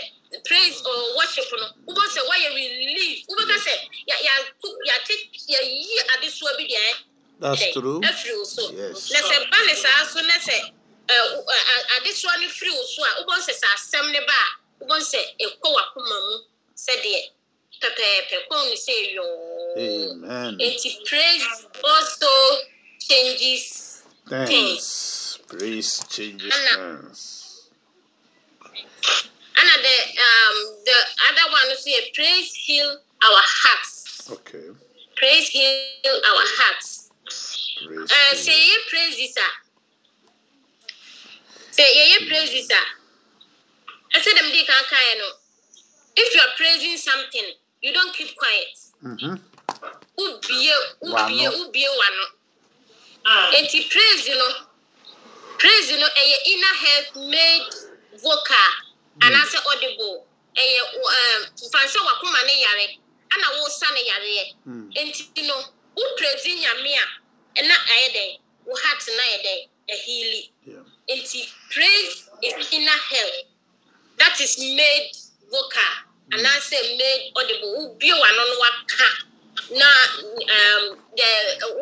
praise 0.46 0.80
or 0.86 1.16
worship 1.16 1.44
no. 1.52 1.66
Wobɛhu 1.88 2.08
sɛ 2.14 2.20
woayɛ 2.28 2.48
relief 2.54 3.26
wobɛka 3.28 3.56
sɛ 3.66 3.72
yɛ- 4.08 4.22
yɛato- 4.26 4.78
yɛate- 4.88 5.28
yɛyi 5.48 5.98
adesoa 6.14 6.56
bi 6.56 6.64
deɛ 6.70 6.94
That's 7.40 7.72
true. 7.72 8.00
afiri 8.04 8.36
wo 8.36 8.44
so 8.44 8.70
Yes. 8.70 9.10
na 9.10 9.18
sɛ 9.20 9.50
ba 9.50 9.58
ne 9.66 9.74
saa 9.74 10.06
so 10.06 10.20
na 10.20 10.34
sɛ 10.38 10.56
ɛ, 11.08 11.16
wo- 11.34 11.42
ɛ, 11.42 11.56
a- 11.72 12.00
adesoa 12.00 12.40
no 12.40 12.48
firi 12.48 12.70
wo 12.70 12.82
so 12.84 13.02
a 13.04 13.24
wobɛhu 13.24 13.40
sɛ 13.48 13.54
sɛ 13.58 13.66
asɛm 13.74 14.12
ne 14.12 14.20
ba. 14.20 14.40
A 14.80 14.84
wobɛhu 14.84 15.02
sɛ 15.02 15.20
ɛkɔ 15.40 15.68
w'akoma 15.74 16.18
mu. 16.28 16.38
Sɛdeɛ 16.76 17.20
pɛpɛɛpɛ 17.82 18.36
kɔn 18.48 18.68
ne 18.70 18.76
sɛ 18.76 19.18
Amen. 19.78 20.58
Enti 20.58 21.04
praise 21.06 21.66
also 21.82 22.26
changes 23.08 23.86
Thanks. 24.28 25.38
Praise 25.48 26.04
changes 26.08 26.54
things. 26.54 27.39
And 29.60 29.84
the 29.84 29.96
um 30.16 30.56
the 30.84 30.98
other 31.28 31.46
one 31.52 31.68
is 31.72 31.84
here 31.84 32.02
praise 32.14 32.54
heal 32.54 32.98
our 33.22 33.42
hearts. 33.44 34.28
Okay. 34.30 34.64
Praise 35.16 35.48
heal 35.48 36.16
our 36.16 36.44
hearts. 36.56 37.10
Praise. 37.86 38.10
Uh, 38.10 38.34
say 38.34 38.56
ye 38.56 38.76
praises 38.88 39.36
ah. 39.38 39.54
Say 41.70 41.84
ye 41.84 42.04
ye 42.12 42.28
praises 42.28 42.68
ah. 42.72 42.88
I 44.14 44.20
said 44.20 44.36
them 44.36 44.50
di 44.50 44.64
kan 44.64 44.84
kan 44.88 45.18
no. 45.18 45.28
If 46.16 46.34
you 46.34 46.40
are 46.40 46.54
praising 46.56 46.96
something, 46.96 47.46
you 47.82 47.92
don't 47.92 48.14
keep 48.14 48.34
quiet. 48.36 48.76
Mhm. 49.04 49.40
Ubie 50.18 50.74
ubie 51.04 51.48
ubie 51.48 51.88
wano. 52.00 52.24
Enti 53.58 53.88
praise 53.90 54.26
you 54.28 54.36
know. 54.36 54.52
Praise 55.58 55.90
you 55.90 55.98
know 56.00 56.08
ɛyɛ 56.08 56.36
inner 56.46 56.74
health 56.84 57.16
made 57.28 57.68
vocal 58.22 58.89
anaasɛ 59.20 59.58
audible. 59.70 60.26
Ɛyɛ 60.56 60.80
fansɛ 61.72 61.98
wakoma 62.06 62.40
ne 62.46 62.54
yare 62.60 62.86
ɛna 63.30 63.46
wosa 63.60 63.86
ne 63.94 64.00
yareɛ. 64.10 64.54
Mm. 64.66 64.92
Enti 64.96 65.46
no 65.46 65.54
wo 65.96 66.04
praise 66.16 66.46
nyame 66.46 66.92
a 66.94 67.04
ɛna 67.60 67.74
ayɛ 67.94 68.08
dɛn 68.14 68.38
wo 68.66 68.74
heart 68.76 69.02
na 69.16 69.22
ayɛ 69.22 69.42
dɛn. 69.44 69.60
Yeah. 69.90 71.16
Nti 71.16 71.50
praise 71.70 72.28
is 72.42 72.72
inner 72.72 72.98
health 73.10 73.38
that 74.18 74.40
is 74.40 74.56
made 74.58 75.10
vocal 75.50 75.94
anaasɛ 76.30 76.78
made 76.98 77.32
audible. 77.36 77.74
Wobie 77.98 78.12
w'ano 78.14 78.42
no 78.50 78.58
waka 78.60 79.08
na 79.74 79.86
um, 80.26 80.98
the 81.16 81.30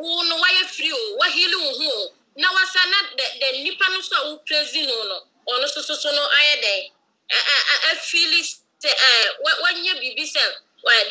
wo 0.01 0.23
no 0.29 0.37
wayɛ 0.41 0.65
free 0.67 0.93
o 0.93 1.17
wahili 1.21 1.55
wo 1.57 1.71
ho 1.79 1.89
o 2.05 2.13
na 2.37 2.49
wasa 2.53 2.81
na 2.91 2.99
the 3.17 3.25
the 3.41 3.63
nipa 3.63 3.85
no 3.93 4.01
so 4.01 4.17
a 4.17 4.31
wo 4.31 4.39
praise 4.47 4.75
no 4.75 4.97
no 5.05 5.19
ɔno 5.53 5.67
so 5.69 5.81
so 5.81 5.95
so 5.95 6.11
no 6.13 6.23
ayɛ 6.29 6.55
dɛn 6.65 6.81
afili 7.93 8.43
sɛ 8.83 8.91
wanyɛ 9.63 9.93
biribi 10.01 10.25
sɛ 10.35 10.43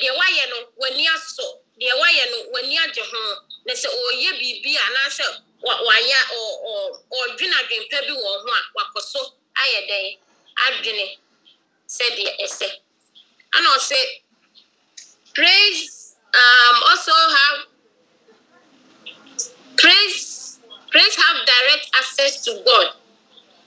deɛ 0.02 0.12
wayɛ 0.20 0.50
no 0.50 0.58
w'ani 0.80 1.06
asɔ. 1.16 1.46
Deɛ 1.80 1.94
wayɛ 2.02 2.32
no 2.32 2.38
w'ani 2.54 2.78
agye 2.80 3.04
ho. 3.04 3.22
Na 3.66 3.74
sɛ 3.74 3.88
ɔyɛ 3.90 4.32
biribi 4.40 4.78
anaasɛ 4.78 5.26
wa- 5.62 5.82
wayɛ 5.84 6.20
ɔ 6.38 6.40
ɔ 6.70 6.74
ɔdwene 7.22 7.54
adwempa 7.62 8.00
bi 8.08 8.14
wɔ 8.14 8.32
ho 8.44 8.50
a 8.50 8.62
wakɔ 8.78 9.02
so 9.02 9.34
ayɛ 9.58 9.88
dɛn? 9.90 10.18
Adwene 10.66 11.18
sɛdeɛ 11.88 12.40
ɛsɛ. 12.46 12.70
Ɛna 13.56 13.70
ɔsɛ 13.78 14.22
praise 15.36 16.16
um, 16.34 16.84
also 16.90 17.14
have 17.14 17.68
praise 19.78 20.60
praise 20.92 21.16
have 21.16 21.46
direct 21.46 21.90
access 21.96 22.44
to 22.46 22.64
God. 22.66 22.94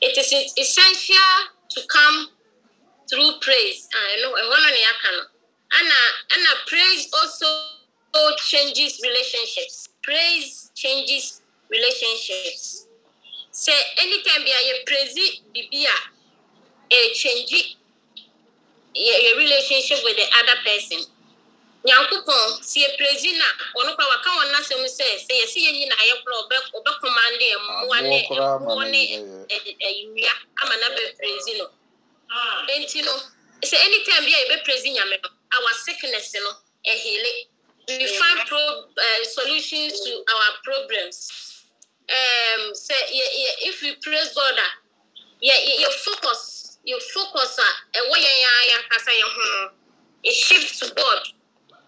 It 0.03 0.17
is 0.19 0.33
essential 0.59 1.37
to 1.71 1.83
come 1.89 2.31
through 3.11 3.33
praise. 3.43 3.89
Ah, 3.93 3.99
I 3.99 4.17
know 4.23 4.31
I 4.31 4.45
want 4.47 4.65
to 4.71 5.31
Anna 5.79 6.01
Anna 6.35 6.53
praise 6.67 7.11
also 7.13 7.47
changes 8.39 9.01
relationships. 9.03 9.89
Praise 10.03 10.71
changes 10.75 11.43
relationships. 11.71 12.87
Say 13.51 13.75
anytime 13.99 14.45
be 14.45 14.51
a 14.51 14.85
praise 14.87 15.15
bibi 15.53 15.87
a 15.87 15.97
a 16.93 17.15
change 17.15 17.51
your, 18.95 19.39
relationship 19.39 19.99
with 20.05 20.17
the 20.17 20.27
other 20.39 20.59
person. 20.65 21.03
nyankopɔn 21.85 22.61
sɛ 22.61 22.77
yɛprɛsi 22.85 23.31
na 23.39 23.47
ɔno 23.81 23.97
kora 23.97 24.09
waka 24.13 24.31
wɔ 24.37 24.45
n'asɛm 24.53 24.85
sɛ 24.85 25.07
sɛ 25.27 25.33
yɛsɛ 25.41 25.59
yɛnyi 25.65 25.89
na 25.89 25.97
ayɛ 25.97 26.15
kora 26.23 26.37
ɔbɛ 26.43 26.57
ɔbɛkomande 26.77 27.47
mmoa 27.65 27.99
ne 28.03 28.09
Aboɔ 28.21 28.29
koraa 28.29 28.57
ama 28.57 28.67
mmoɔ 28.67 28.85
no 28.85 28.91
ne 28.91 29.03
ɛ- 29.17 29.49
ama 30.63 30.77
na 30.77 30.89
bɛprɛsi 30.97 31.59
no 31.59 31.67
Mm. 32.31 32.69
enti 32.71 33.03
no 33.05 33.13
sɛ 33.63 33.77
anytime 33.87 34.25
bi 34.25 34.33
a 34.35 34.41
yɛbɛprɛsi 34.47 34.93
nyame 34.95 35.17
no 35.23 35.29
our 35.57 35.73
sickness 35.75 36.35
no 36.35 36.51
ɛhele. 36.87 37.33
We 37.89 38.07
find 38.19 38.47
pro 38.47 38.59
uh, 38.59 39.25
solutions 39.25 40.01
to 40.01 40.11
our 40.33 40.51
problems. 40.63 41.67
Um 42.09 42.63
sɛ 42.73 42.95
yɛ 43.19 43.27
yɛ 43.43 43.51
if 43.71 43.83
we 43.83 43.95
praise 43.97 44.33
god 44.35 44.59
a 44.59 44.69
yɛ 45.45 45.55
yɛ 45.69 45.75
yɛ 45.85 45.89
focus 46.05 46.79
yɛ 46.87 47.03
focus 47.15 47.59
a 47.59 47.99
ɛwɔ 47.99 48.15
yɛn 48.15 48.45
a 48.47 48.53
yɛnkasa 48.71 49.11
yɛn 49.19 49.31
ho 49.35 49.43
no 49.43 49.71
it 50.23 50.35
shift 50.35 50.79
to 50.79 50.95
god. 50.95 51.23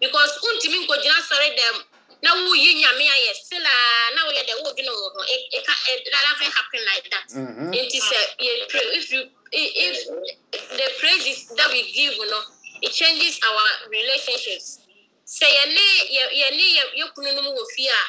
Because 0.01 0.31
wontumi 0.43 0.85
nkɔgyina 0.85 1.19
sɔre 1.29 1.55
dɛm 1.57 1.83
na 2.23 2.35
woyi 2.35 2.81
nyame 2.83 3.05
ayɛ 3.15 3.33
still 3.35 3.63
a 3.63 4.15
na 4.15 4.21
woyɛ 4.27 4.43
dɛ 4.47 4.53
wodwene 4.63 4.89
wo 4.91 5.09
ho 5.15 5.21
it 5.27 5.41
it 5.53 5.65
can 5.65 5.75
it 5.87 6.03
doesn't 6.11 6.51
happen 6.53 6.81
like 6.85 7.09
that. 7.11 7.27
Mhm. 7.31 7.71
nti 7.71 7.99
sɛ 8.01 8.19
yɛ 8.39 8.67
pray 8.69 8.85
if 8.99 9.11
you 9.11 9.21
i- 9.21 9.29
if 9.53 10.07
the 10.51 10.87
praises 10.99 11.47
that 11.57 11.69
we 11.71 11.83
give 11.93 12.13
you 12.15 12.27
know 12.29 12.41
it 12.81 12.91
changes 12.93 13.39
our 13.47 13.89
relationships. 13.89 14.79
Sɛ 15.25 15.45
yɛne 15.47 15.85
yɛ 16.11 16.23
yɛne 16.41 16.65
yɛ 16.99 17.13
kunu 17.15 17.33
nom 17.35 17.45
wɔ 17.45 17.63
fie 17.75 17.89
a 17.89 18.01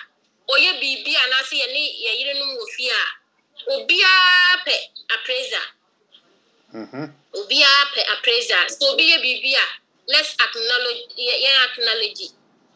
ɔyɛ 0.53 0.81
biribi 0.81 1.15
anaasɛ 1.17 1.55
yɛne 1.63 1.83
yɛ 2.05 2.11
yere 2.21 2.35
nom 2.39 2.57
wɔ 2.57 2.67
fie 2.77 2.91
a 2.91 3.03
obiara 3.73 4.65
pɛ 4.67 4.75
appraiser 5.15 5.67
obiara 7.35 7.85
pɛ 7.95 8.03
appraiser. 8.15 8.63
Sɛ 8.69 8.85
obi 8.93 9.11
yɛ 9.13 9.19
biribi 9.23 9.55
a 9.55 9.65
let's 10.09 10.35
acknowledge 10.41 11.03
yɛ 11.19 11.35
yɛn 11.45 11.65
acknowledge 11.71 12.23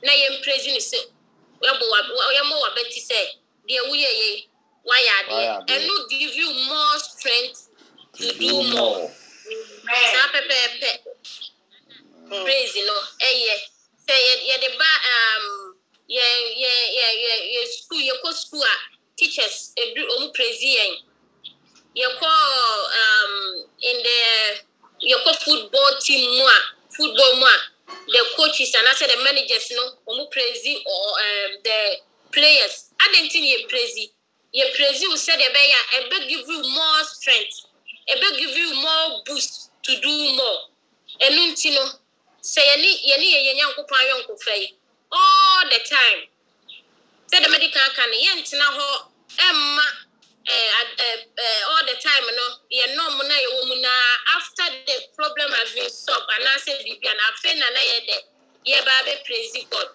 na 0.03 0.13
yɛn 0.13 0.43
praise 0.43 0.67
ne 0.67 0.79
sɛ 0.79 0.99
yɛbɔ 1.63 1.85
wa 1.91 2.01
wa- 2.17 2.33
yɛmmɔ 2.35 2.57
wabɛti 2.63 3.01
sɛ 3.01 3.21
deɛ 3.69 3.81
woyɛ 3.91 4.11
yɛ 4.23 4.47
wayɛ 4.87 5.13
Wayɛ 5.29 5.59
adeɛ 5.59 5.67
adeɛ. 5.67 5.87
ɛno 5.87 6.09
give 6.11 6.35
you 6.37 6.55
more 6.55 6.99
strength 7.01 7.68
to 8.19 8.27
do 8.39 8.53
more. 8.75 9.11
saa 10.13 10.29
pɛpɛɛpɛ 10.35 10.91
mm. 12.31 12.45
praise 12.45 12.77
no 12.87 12.95
ɛyɛ 13.29 13.55
Yeah 14.09 14.15
yɛde 14.49 14.69
ba 14.79 14.91
um, 15.13 15.75
yɛ 16.11 17.63
School. 17.69 18.01
yɛkɔ 18.01 18.29
sukuu 18.35 18.63
a 18.63 18.75
teachers 19.17 19.73
you 19.77 20.07
ɔmu 20.17 20.33
praise 20.35 20.63
um, 23.01 23.65
in 23.83 23.97
the 24.03 24.19
you 25.01 25.17
call 25.25 25.35
football 25.35 25.91
team 26.01 26.21
mu 26.39 26.45
football 26.91 27.37
mu 27.37 27.47
the 28.09 28.21
coaches 28.37 28.75
I 28.89 28.95
said 28.95 29.11
the 29.11 29.23
managers 29.25 29.71
no 29.77 29.83
ɔmu 30.13 30.31
praise 30.31 30.67
or 30.87 31.09
um, 31.25 31.51
the 31.65 31.97
players 32.33 32.91
I 33.01 33.09
didn't 33.13 33.31
adantin 33.31 33.47
you 33.47 33.67
praise 33.69 34.11
yɛ 34.55 34.75
praise 34.77 35.01
sɛdeɛ 35.01 35.49
ɛbɛyɛ 35.49 35.77
a 35.79 36.01
ɛbɛ 36.03 36.29
give 36.29 36.49
you 36.49 36.63
more 36.69 37.05
strength. 37.05 37.68
Ɛbɛ 38.12 38.38
give 38.38 38.57
you 38.57 38.75
more 38.75 39.23
boost 39.27 39.71
to 39.83 40.00
do 40.00 40.33
more. 40.35 40.59
Ɛnu 41.21 41.53
nti 41.53 41.75
no 41.75 41.83
sɛ 42.43 42.61
yɛne 42.71 42.88
yɛne 43.11 43.27
yɛ 43.35 43.41
yɛ 43.47 43.53
nyankopɔn 43.57 43.99
ayɔnkofa 44.03 44.57
yi 44.61 44.75
all 45.12 45.65
the 45.71 45.79
time. 45.88 46.21
Sɛ 47.33 47.41
dɛm 47.45 47.59
de 47.61 47.69
kan 47.71 47.91
ka 47.95 48.07
no 48.07 48.12
yɛntena 48.27 48.67
hɔ 48.79 48.88
ɛmma 49.38 49.85
ad- 50.49 51.00
eh, 51.00 51.25
eh, 51.37 51.62
all 51.69 51.85
the 51.85 51.97
time 52.00 52.25
no 52.37 52.45
yɛ 52.73 52.97
norm 52.97 53.19
na 53.29 53.35
yɛwɔ 53.35 53.69
mu 53.69 53.75
na 53.81 53.91
after 54.37 54.65
the 54.87 54.97
problem 55.17 55.53
has 55.53 55.73
been 55.73 55.91
solved 55.91 56.29
anaasɛ 56.31 56.79
biribi 56.85 57.07
a 57.11 57.15
na 57.15 57.23
afei 57.33 57.55
na 57.59 57.69
na 57.71 57.81
yɛ 57.81 58.07
dɛ 58.09 58.17
yɛba 58.67 58.93
abɛ 59.03 59.25
praise 59.25 59.57
god. 59.71 59.88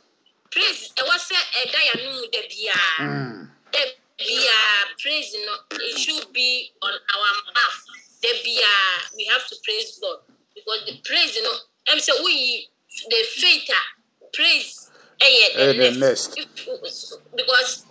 Praise 0.51 0.89
ɛwɔ 0.97 1.15
sɛ 1.17 1.37
ɛda 1.61 1.79
yɛn 1.89 2.13
mu 2.13 2.27
da 2.31 2.41
biara 2.51 3.49
da 3.71 3.79
biara 4.19 4.95
praise 5.01 5.33
no 5.45 5.57
it 5.71 5.97
should 5.97 6.31
be 6.33 6.71
on 6.81 6.93
our 7.15 7.33
mouth 7.55 7.81
da 8.23 8.29
biara 8.43 9.15
we 9.17 9.23
have 9.25 9.45
to 9.49 9.55
praise 9.63 9.99
god 10.01 10.19
because 10.55 10.81
the 10.87 10.95
praise 11.03 11.35
you 11.35 11.43
know, 11.43 11.57
I'm 11.89 11.97
sɛ 11.99 12.13
we 12.23 12.67
the 13.09 13.21
faith 13.35 13.69
a 13.69 13.81
praise 14.33 14.89
ɛyɛ 15.21 15.45
Ɛyɛ 15.55 15.67
the 15.67 15.73
the 15.73 15.91
next. 15.99 16.37
next 16.37 16.39
because 17.35 17.85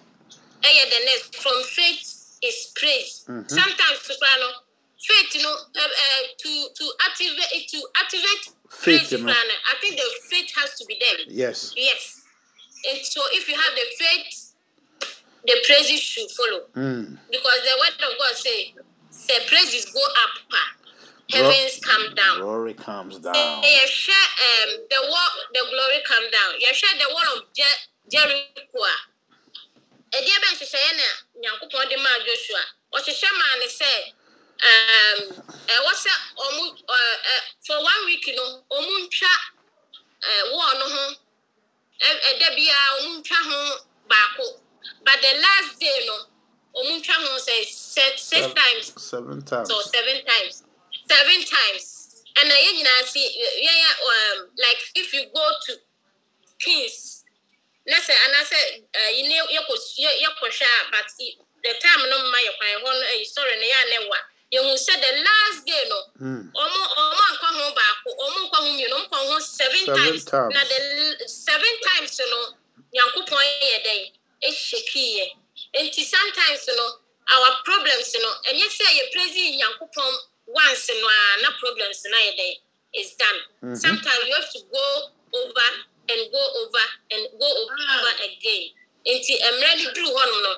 ɛyɛ 0.62 0.84
the 0.90 1.00
next 1.04 1.36
from 1.36 1.62
faith 1.64 2.02
is 2.42 2.72
praise 2.74 3.24
Mhm. 3.28 3.48
sometimes 3.50 3.98
tukura 4.06 4.34
no 4.40 4.50
faith 5.08 5.42
no 5.42 5.50
uh, 5.52 5.88
uh, 6.04 6.22
to 6.42 6.50
to 6.78 6.84
activate 7.06 7.68
to 7.68 7.78
activate 8.02 8.44
Faith, 8.70 8.82
praise 9.10 9.12
you 9.12 9.18
know. 9.18 9.32
i 9.32 9.74
think 9.80 9.96
the 9.96 10.08
faith 10.30 10.50
has 10.56 10.70
to 10.78 10.84
be 10.86 10.96
there 11.00 11.18
Yes. 11.28 11.72
yes 11.76 12.22
and 12.88 12.98
so 13.04 13.20
if 13.32 13.48
you 13.48 13.54
have 13.54 13.74
the 13.74 13.86
faith 13.98 14.54
the 15.44 15.56
praises 15.66 16.00
should 16.00 16.30
follow 16.30 16.62
Mm. 16.76 17.18
because 17.30 17.60
the 17.68 17.74
word 17.80 17.94
of 18.12 18.18
god 18.18 18.34
say 18.36 18.74
say 19.22 19.38
praises 19.46 19.86
go 19.92 20.00
up 20.00 20.34
ah, 20.52 20.68
heavens 21.30 21.78
come 21.82 22.14
down. 22.14 22.40
Glory 22.40 22.74
comes 22.74 23.18
down. 23.18 23.34
yɛhwɛ 23.62 24.20
um, 24.46 24.70
the 24.90 25.00
wall 25.08 25.30
the 25.54 25.62
glory 25.70 26.00
come 26.06 26.26
down. 26.30 26.52
Yɛhwɛ 26.60 26.88
the 26.98 27.08
wall 27.14 27.28
of 27.36 27.42
Je- 27.54 27.82
jericho. 28.10 28.82
A 28.82 30.16
ɛdeɛ 30.16 30.36
bɛn 30.42 30.54
hyehyɛeɛ 30.58 30.92
na 30.96 31.06
nyankopɔn 31.40 31.88
de 31.88 31.96
maa 31.96 32.18
joshua. 32.26 32.62
Ɔhyehyɛ 32.94 33.30
maa 33.38 33.54
ne 33.58 33.66
sɛ 33.66 33.90
um, 34.62 35.18
ɛwɔ 35.66 35.92
sɛ 36.04 36.12
ɔmo 36.36 36.64
uh, 36.88 36.94
uh, 36.94 37.42
for 37.66 37.82
one 37.82 38.04
week 38.06 38.24
no 38.36 38.64
ɔmo 38.70 38.92
ntwa 39.06 39.32
uh, 40.22 40.42
wall 40.52 40.78
no 40.78 40.88
ho. 40.88 41.14
Ɛda 42.02 42.56
biara 42.56 42.88
ɔmo 43.00 43.22
ntwa 43.22 43.38
ho 43.48 43.76
baako. 44.08 44.60
But 45.04 45.20
the 45.22 45.38
last 45.40 45.78
day 45.80 46.06
no 46.06 46.16
ɔmo 46.76 47.00
ntwa 47.00 47.14
ho 47.14 47.38
sɛ 47.38 47.64
six, 47.92 48.22
six 48.22 48.40
Seven- 48.42 48.54
times. 48.56 48.86
Seven 49.10 49.42
times. 49.42 49.68
so 49.68 49.80
seven 49.80 50.16
times. 50.24 50.62
Seven 51.08 51.38
times. 51.44 51.84
Ɛna 52.38 52.54
yɛn 52.64 53.04
see, 53.06 53.28
yeah, 53.60 53.76
yeah, 53.82 53.94
um, 54.10 54.48
like 54.56 54.80
if 54.94 55.12
you 55.12 55.26
go 55.34 55.44
to 55.66 55.72
kings 56.58 57.24
na 57.86 57.96
sɛ 57.96 58.12
anaasɛ 58.26 58.58
ɛyi 58.94 59.22
ne 59.28 59.36
yɛkɔ 59.56 59.74
yɛ- 60.04 60.18
yɛkɔhwɛ 60.24 60.62
a 60.62 60.90
but 60.90 61.06
i- 61.20 61.36
the 61.62 61.74
time 61.82 62.08
no 62.10 62.18
mma 62.18 62.38
yɛ 62.46 62.56
kwan 62.56 62.68
hɔ 62.80 62.82
no 62.84 63.06
ɛyi 63.12 63.24
sɔre 63.34 63.54
no 63.60 63.66
yɛ 63.66 63.76
anɛ 63.84 64.08
wa 64.08 64.16
yɛhu 64.52 64.72
sɛ 64.74 64.94
the 65.00 65.12
last 65.28 65.66
day 65.66 65.84
no. 65.88 65.98
Mm. 66.20 66.52
ɔmo 66.54 66.80
ɔmo 66.96 67.20
ankɔ 67.28 67.48
ho 67.58 67.74
baako 67.74 68.10
ɔmo 68.24 68.38
nkɔ 68.48 68.56
ho 68.56 68.62
mmienu 68.72 68.96
ɔmo 68.96 69.08
kɔ 69.10 69.16
ho 69.28 69.38
seven, 69.40 69.84
Seven 69.84 69.96
times. 69.96 70.24
times. 70.24 70.54
na 70.54 70.64
the 70.64 71.28
seven 71.28 71.80
times 71.88 72.20
no 72.30 72.54
nyankopɔn 72.94 73.44
yɛ 73.62 73.84
dɛn 73.84 74.12
ehyɛ 74.48 75.30
nti 75.74 76.04
sometimes 76.04 76.66
no 76.68 76.98
our 77.34 77.50
problems 77.64 78.14
no 78.22 78.30
ɛnyɛ 78.50 78.66
sɛ 78.68 78.86
yɛ 78.98 79.04
praise 79.12 79.56
nyankopɔn 79.58 80.12
once 80.46 80.90
no 81.00 81.08
a 81.08 81.12
ah, 81.12 81.36
na 81.42 81.48
problems 81.60 82.02
na 82.10 82.16
yɛ 82.18 82.32
dɛn 82.38 82.54
is 82.94 83.14
done. 83.14 83.40
Mhm. 83.62 83.76
sometimes 83.76 84.24
you 84.26 84.34
have 84.34 84.50
to 84.52 84.60
go 84.72 85.08
over 85.34 85.68
and 86.08 86.20
go 86.32 86.42
over 86.60 86.84
and 87.10 87.22
go 87.40 87.48
over 87.64 87.76
ah. 87.88 88.14
again. 88.24 88.70
Nti 89.06 89.32
mmerɛ 89.40 89.84
no 89.84 89.90
duru 89.92 90.10
hɔnom 90.12 90.42
no 90.42 90.52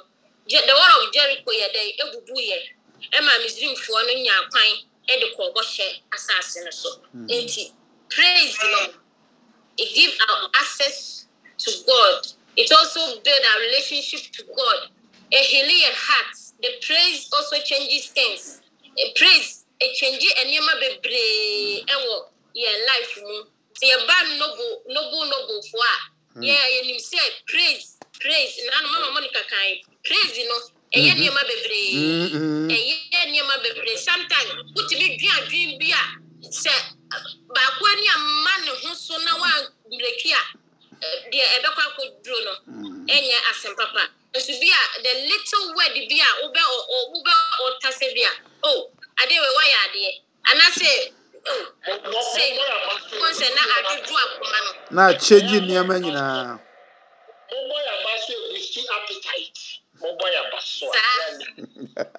Je- 0.46 0.66
the 0.66 0.74
wall 0.74 1.06
of 1.06 1.12
jericho 1.12 1.50
yɛ 1.50 1.68
dɛn 1.74 1.96
ebubu 2.02 2.34
yɛ. 2.36 2.58
Ɛma 3.12 3.32
misrimfoɔ 3.44 4.06
no 4.06 4.12
nya 4.14 4.50
kwan 4.50 4.70
ɛde 5.08 5.36
kɔ 5.36 5.54
bɔhyɛ 5.54 6.00
asase 6.12 6.64
no 6.64 6.70
so. 6.70 6.90
Mm-hmm. 7.14 7.26
Nti 7.26 7.72
praise 8.10 8.58
no 8.62 8.94
it 9.76 9.94
gives 9.94 10.18
our 10.28 10.50
access 10.54 11.26
to 11.58 11.70
God. 11.86 12.26
It 12.56 12.70
also 12.70 13.20
builds 13.20 13.46
our 13.54 13.60
relationship 13.60 14.32
to 14.32 14.44
God. 14.44 14.88
A 15.32 15.36
healing 15.36 15.80
your 15.80 15.92
heart. 15.92 16.36
The 16.62 16.70
praise 16.86 17.28
also 17.32 17.56
changes 17.64 18.08
things. 18.08 18.60
Praise, 19.16 19.64
it 19.80 19.94
changes 19.96 20.32
nneɛma 20.44 20.72
bebree 20.80 21.84
ɛwɔ 21.86 22.14
yɛn 22.56 22.78
life 22.86 23.18
mu. 23.22 23.36
Sɛ 23.74 23.84
yɛba 23.90 24.38
noble 24.38 24.82
noble 24.88 25.24
noble 25.26 25.60
fo 25.70 25.78
a, 25.78 25.94
yɛ 26.40 26.54
yɛnim 26.74 27.00
sɛ 27.10 27.20
praise 27.46 27.98
praise 28.20 28.54
na 28.70 28.80
no 28.80 28.88
mama 28.92 29.12
Monica 29.14 29.42
kan 29.50 29.76
praise 30.04 30.38
no 30.48 30.56
ɛyɛ 30.94 31.12
nneɛma 31.18 31.42
bebree. 31.50 31.90
Mm-mm. 31.94 32.70
ɛyɛ 32.70 33.20
nneɛma 33.28 33.54
bebree 33.64 33.96
sometimes 33.98 34.50
wotumi 34.76 35.18
dwe 35.18 35.28
adwene 35.38 35.78
bi 35.80 35.90
a 35.90 36.02
sɛ 36.48 36.72
baako 37.54 37.82
ani 37.92 38.06
ama 38.14 38.52
ne 38.64 38.70
ho 38.82 38.94
so 38.94 39.16
na 39.18 39.32
wammerɛki 39.42 40.30
a 40.32 40.42
deɛ 41.30 41.44
ɛbɛkɔ 41.58 41.80
akɔduro 41.88 42.38
no 42.44 42.52
ɛnyɛ 43.12 43.36
asɛm 43.50 43.74
papa 43.76 44.08
nso 44.34 44.52
bi 44.60 44.68
a 44.70 45.02
the 45.02 45.12
little 45.30 45.66
word 45.76 45.94
bi 46.10 46.18
a 46.20 46.28
wobɛ 46.42 46.62
ɔ- 46.74 46.86
ɔ- 46.94 47.08
wobɛ 47.12 47.32
ɔtase 47.66 48.14
bi 48.14 48.22
a 48.22 48.32
o 48.64 48.90
adeɛ 49.20 49.38
wei 49.40 49.54
wayɛ 49.58 49.78
adeɛ 49.86 50.10
anaasɛ 50.50 51.12
o 51.46 53.28
sɛ 53.38 53.54
na 53.54 53.62
adwodwo 53.76 54.18
akoma 54.24 54.58
no 54.64 54.72
Na 54.90 55.02
akyɛgye 55.12 55.58
nneɛma 55.60 55.94
nyinaa. 56.02 56.60
Mobɔ 57.52 57.76
yɛ 57.86 57.92
aba 58.00 58.12
so 58.26 58.32
egusi 58.34 58.82
appetite. 58.96 59.58
Mobɔ 60.00 60.26
yɛ 60.34 60.38
aba 60.48 60.60
so 60.62 60.86
a. 60.90 60.94
Saa. 60.94 61.30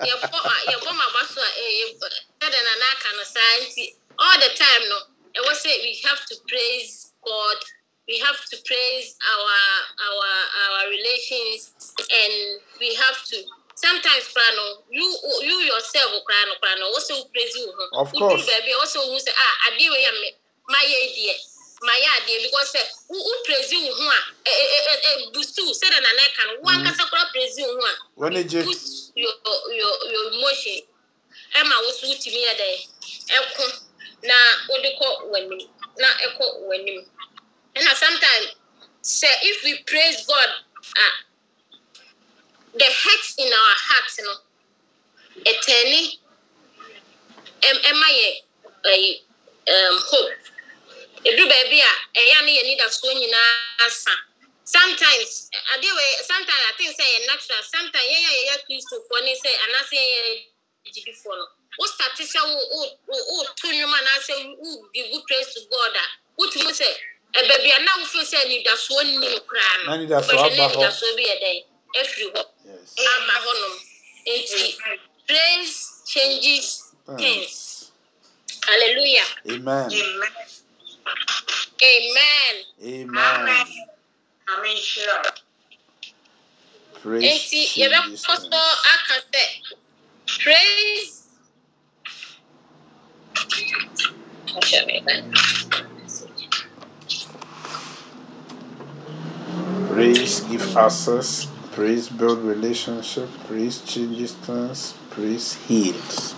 yɛbɔ 0.07 0.39
a 0.45 0.71
yɛbɔ 0.71 0.91
ma 0.95 1.05
ba 1.13 1.21
so 1.27 1.41
a 1.41 1.51
ɛyɛ 1.51 1.85
sɛdeɛ 2.41 2.63
na 2.63 2.73
n'aka 2.81 3.17
no 3.17 3.23
saa 3.23 3.59
nti 3.61 3.95
all 4.19 4.37
the 4.39 4.49
time 4.55 4.89
no 4.89 4.99
ɛwɔ 5.35 5.51
sɛ 5.63 5.81
we 5.83 6.01
have 6.05 6.25
to 6.27 6.35
praise 6.47 7.13
God 7.25 7.57
we 8.07 8.19
have 8.19 8.37
to 8.51 8.57
praise 8.65 9.15
our 9.33 9.57
our 10.05 10.29
our 10.61 10.89
relations 10.89 11.73
and 11.99 12.33
we 12.79 12.93
have 12.95 13.17
to 13.25 13.37
sometimes 13.75 14.29
kora 14.33 14.49
no 14.55 14.65
you 14.89 15.05
you 15.43 15.57
yourself 15.71 16.11
kora 16.23 16.41
no 16.47 16.53
kora 16.61 16.75
no 16.79 16.91
wɔsɛ 16.93 17.13
wo 17.17 17.25
praise 17.33 17.55
ho 17.57 18.01
Of 18.01 18.11
course. 18.13 18.41
woduru 18.41 18.45
baabi 18.45 18.71
a 18.71 18.77
wɔsɛ 18.81 18.97
wo 19.01 19.11
ho 19.13 19.17
sɛ 19.17 19.31
ah 19.35 19.53
adeɛ 19.71 19.89
wei 19.89 20.05
a 20.05 20.11
me 20.21 20.29
mayɛ 20.69 20.97
yi 21.01 21.09
deɛ 21.17 21.35
mayɛ 21.81 22.07
adeɛ 22.17 22.35
because 22.45 22.75
eh, 22.75 22.79
sɛ 22.79 22.89
wo 23.09 23.17
wo 23.17 23.33
praise 23.45 23.71
wo 23.73 23.93
ho 23.93 24.05
a 24.09 24.19
ɛ 24.45 24.53
ɛ 24.53 24.79
ɛ 24.91 24.93
ɛ 25.09 25.33
boost 25.33 25.57
wo 25.65 25.71
sɛdeɛ 25.73 25.99
na 26.01 26.09
n'aka 26.13 26.41
no 26.47 26.53
wo 26.61 26.69
mm. 26.71 26.75
ankasa 26.77 27.09
kora 27.09 27.25
praise 27.33 27.57
wo 27.57 27.73
ho 27.73 27.85
a 27.85 27.93
W'ani 28.21 28.43
gye. 28.49 28.63
boost 28.63 29.11
your 29.15 29.33
your 29.73 29.93
your 30.11 30.23
emotion. 30.33 30.79
Ɛma 31.55 31.75
wo 31.83 31.89
so 31.91 32.07
wotumi 32.07 32.39
yɛ 32.47 32.53
dɛ 32.61 32.69
ɛko 33.33 33.65
na 34.23 34.35
wode 34.69 34.89
kɔ 35.01 35.07
w'anim 35.31 35.67
na 35.97 36.07
ɛkɔ 36.25 36.45
w'anim 36.69 37.05
ɛna 37.75 37.93
sometimes 37.95 38.47
sɛ 39.03 39.29
if 39.43 39.63
we 39.63 39.83
praise 39.83 40.25
god 40.25 40.49
ah 40.97 41.15
the 42.73 42.85
hurt 42.85 43.25
in 43.37 43.51
our 43.53 43.75
heart 43.87 44.11
no 44.23 44.33
ɛtɛni 45.51 46.19
ɛm 47.61 47.77
ɛma 47.89 48.07
yɛ 48.19 48.29
ɛyi 48.91 49.21
um, 49.67 49.97
hope 50.09 50.31
edu 51.25 51.43
baabi 51.49 51.79
a 51.81 51.91
ɛyɛ 52.19 52.45
ne 52.45 52.51
yɛ 52.57 52.63
nidasoɔ 52.67 53.13
nyinaa 53.19 53.89
sa 53.89 54.11
sometimes 54.63 55.49
adeɛ 55.73 55.91
wɔ 55.97 56.05
sometimes 56.23 56.63
i 56.69 56.73
think 56.77 56.95
sɛ 56.97 57.03
yɛ 57.03 57.27
natural 57.27 57.63
sometimes 57.63 58.07
yɛn 58.13 58.23
a 58.29 58.31
yɛyɛ 58.37 58.55
kristofoɔ 58.65 59.19
ne 59.23 59.33
sɛ 59.43 59.49
anaasɛ 59.65 59.95
yɛyɛ 59.95 60.45
gyidifoɔ 60.93 61.35
no 61.37 61.45
wo 61.77 61.85
start 61.87 62.15
sɛ 62.17 62.39
wo 62.41 62.89
wo 63.07 63.17
wo 63.29 63.43
to 63.55 63.67
nnwom 63.67 63.93
anaasɛ 63.99 64.33
wo 64.59 64.89
give 64.93 65.25
praise 65.27 65.53
to 65.53 65.59
god 65.69 65.95
a 65.95 66.05
wotumi 66.39 66.71
sɛ 66.71 66.89
ɛbaabi 67.39 67.69
a 67.75 67.79
na 67.85 67.91
wofeel 67.99 68.25
sɛ 68.31 68.39
nidasoɔ 68.51 69.01
nnim 69.05 69.39
koraa 69.49 69.77
no 69.85 69.91
Na 69.91 69.97
anidasoɔ 69.97 70.37
wobɛhwɛ 70.37 70.49
ne 70.57 70.63
aba 70.63 70.75
hɔ. 70.75 70.75
nidasoɔ 70.77 71.15
bi 71.17 71.23
yɛ 71.29 71.35
dɛn 71.43 71.57
afiri 72.01 72.27
hɔ 72.35 72.41
Yes. 72.65 72.95
aba 73.13 73.35
hɔnom 73.45 73.75
nti 74.27 74.63
praise 75.27 75.75
changes 76.07 76.67
things 77.17 77.53
Thanks. 77.53 77.91
hallelujah 78.67 79.27
Amen. 79.49 79.91
Amen. 79.91 80.31
amen 81.83 82.55
Amen. 82.83 83.67
Amen. 84.49 84.77
Sure. 84.77 85.23
Praise 87.01 87.49
nti 87.51 87.61
changes 87.63 88.21
yɛbɛkɔ 88.25 88.35
so 88.51 88.57
things. 88.57 88.85
aka 88.93 89.17
sɛ 89.33 89.45
praise 90.43 91.13
share 94.65 94.85
me 94.87 95.03
that. 95.07 95.23
Praise 99.89 100.41
give 100.49 100.64
access. 100.75 101.47
Praise 101.71 102.09
build 102.09 102.39
relationship. 102.39 103.29
Praise 103.47 103.81
changes 103.81 104.33
things. 104.33 104.93
Praise 105.09 105.53
heals. 105.67 106.35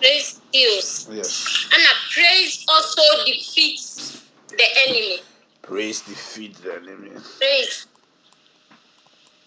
Praise 0.00 0.40
heals. 0.52 1.08
Yes. 1.12 1.68
And 1.72 1.82
a 1.82 1.94
praise 2.12 2.64
also 2.68 3.02
defeats 3.24 4.22
the 4.48 4.64
enemy. 4.86 5.20
Praise 5.62 6.00
defeat 6.00 6.54
the 6.56 6.74
enemy. 6.76 7.10
Praise 7.38 7.86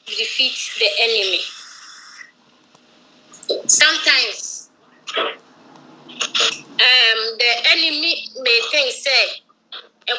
defeats 0.06 0.80
the 0.80 0.89
enemy. 1.02 1.39
Sometimes 3.67 4.69
um, 5.17 5.28
the 7.38 7.54
enemy 7.72 8.28
may 8.41 8.62
think 8.72 8.91
say, 8.91 9.26
a 10.10 10.13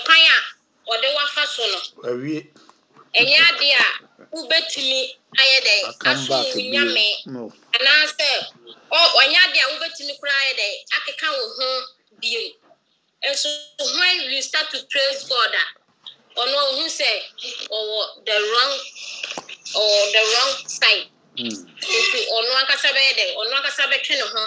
ɔde 0.86 1.14
wafa 1.14 1.46
so 1.46 1.62
no 1.72 2.10
Awie. 2.10 2.46
Ɛnyɛ 3.18 3.38
ade 3.48 3.68
a 3.72 3.86
wobɛtumi 4.32 5.00
ayɛ 5.40 5.58
dɛ 5.66 5.74
aso 6.10 6.36
nyame 6.72 7.06
anaasɛ 7.74 8.28
ɔnyɛ 8.90 9.38
ade 9.46 9.58
a 9.64 9.66
wobɛtumi 9.72 10.12
koraa 10.20 10.40
ayɛ 10.44 10.54
dɛ 10.60 10.68
akeka 10.96 11.26
wo 11.36 11.44
ho 11.58 11.66
bio. 12.20 12.40
Nso 13.24 13.48
when 13.98 14.30
you 14.30 14.42
start 14.42 14.70
to 14.70 14.78
praise 14.90 15.24
god 15.28 15.54
a 15.54 15.64
ɔno 16.40 16.56
ɔhu 16.70 16.84
sɛ 16.98 17.10
ɔwɔ 17.70 18.24
the 18.26 18.36
wrong 18.50 18.74
or 19.74 20.12
the 20.12 20.22
wrong 20.32 20.68
side 20.68 21.08
Mm. 21.36 21.50
nti 21.50 22.20
ɔno 22.30 22.50
ankasa 22.62 22.88
bɛyɛ 22.94 23.12
dɛ 23.18 23.24
ɔno 23.34 23.52
ankasa 23.58 23.90
bɛtwe 23.90 24.14
ne 24.14 24.22
ho 24.32 24.42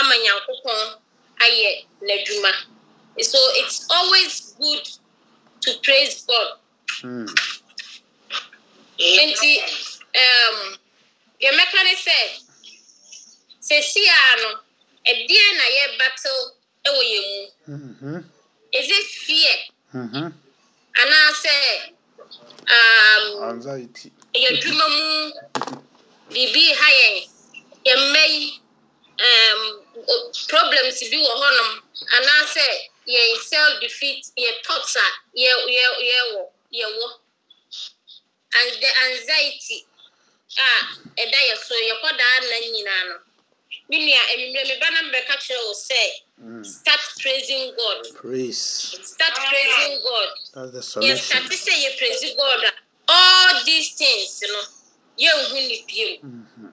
ama 0.00 0.14
nyankopɔn 0.16 0.98
ayɛ 1.38 1.86
n'adwuma. 2.02 2.52
So 3.20 3.38
it's 3.60 3.86
always 3.90 4.54
good 4.58 4.88
to 5.60 5.78
praise 5.84 6.24
god. 6.26 6.58
Mm. 7.02 7.28
Nti 9.02 9.52
um, 10.22 10.78
deɛ 11.40 11.50
mɛka 11.58 11.80
ne 11.84 11.94
sɛ 11.96 12.16
sɛsi 13.68 14.02
a 14.08 14.36
no 14.42 14.50
ɛdeɛ 15.10 15.56
na 15.58 15.64
yɛ 15.76 15.98
battle 15.98 16.52
wɔ 16.86 17.02
yɛn 17.12 17.26
mu 17.66 17.76
Mhm. 17.76 18.24
is 18.72 18.88
it 18.90 19.06
fear 19.06 19.56
Mhm. 19.94 20.32
anaasɛ 21.00 21.54
um, 22.76 23.42
Anxiety. 23.50 24.12
yɛ 24.34 24.48
adwuma 24.48 24.86
mu 24.88 25.32
biribi 26.30 26.72
ha 26.74 26.88
yɛn 27.00 27.28
yɛn 27.86 27.98
mma 28.10 28.24
yi 28.26 28.60
um, 29.18 29.62
problems 30.48 31.00
bi 31.10 31.16
wɔ 31.16 31.32
hɔnom 31.42 31.82
anaasɛ 32.16 32.66
yɛn 33.08 33.42
self 33.42 33.80
defeat 33.80 34.24
yɛ 34.38 34.62
thoughts 34.64 34.96
a 34.96 35.06
yɛ 35.36 35.50
yɛ 35.66 35.86
yɛwɔ 36.10 36.46
yɛwɔ 36.72 37.06
and 38.54 38.70
the 38.82 38.90
anxiety 39.08 39.86
a 40.58 40.68
ɛda 41.22 41.38
yɛ 41.48 41.54
so 41.66 41.74
yɛkɔdaa 41.74 42.36
nna 42.42 42.58
nyinaa 42.72 43.04
no 43.08 43.16
me 43.88 43.98
nua 44.06 44.22
anwummerɛ 44.32 44.68
me 44.68 44.74
ba 44.80 44.90
na 44.90 45.00
mbɛka 45.08 45.34
kyerɛ 45.44 45.64
wo 45.66 45.72
sɛ 45.74 46.02
Mm. 46.42 46.64
start 46.66 47.00
praising 47.20 47.72
god 47.76 48.02
Praise. 48.16 48.98
start 49.04 49.34
praising 49.34 50.02
god 50.02 50.28
the 50.72 50.80
yɛsate 50.80 50.82
solution. 50.82 51.48
sɛ 51.48 51.72
yɛ 51.84 51.98
praise 51.98 52.34
god 52.36 52.64
a 52.64 52.72
all 53.08 53.64
these 53.64 53.90
things 53.94 54.42
no 54.48 54.62
yɛnhu 55.18 55.54
ne 55.54 55.84
bio 55.86 56.08
Mhm. 56.22 56.72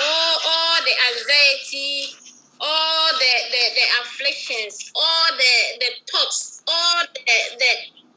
all 0.00 0.38
all 0.44 0.82
the 0.84 0.94
anxiety 1.10 2.14
all 2.60 3.12
the 3.18 3.32
the 3.52 3.62
the 3.78 3.86
afflictions 4.02 4.90
all 4.94 5.28
the 5.36 5.54
the 5.80 5.90
thoughts 6.10 6.62
all 6.66 7.02
the 7.14 7.36
the 7.60 7.70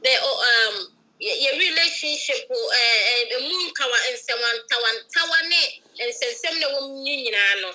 the 0.03 0.13
oh, 0.21 0.37
um 0.51 0.93
your 1.19 1.35
your 1.35 1.53
relationship 1.57 2.49
uh, 2.49 3.35
emu 3.37 3.69
nkawa 3.69 3.97
nsɛwantawantawa 4.11 5.39
ne 5.47 5.61
nsɛnsɛm 6.09 6.59
na 6.59 6.67
wɔn 6.67 6.89
mu 6.89 7.03
nyinaa 7.05 7.61
no 7.61 7.71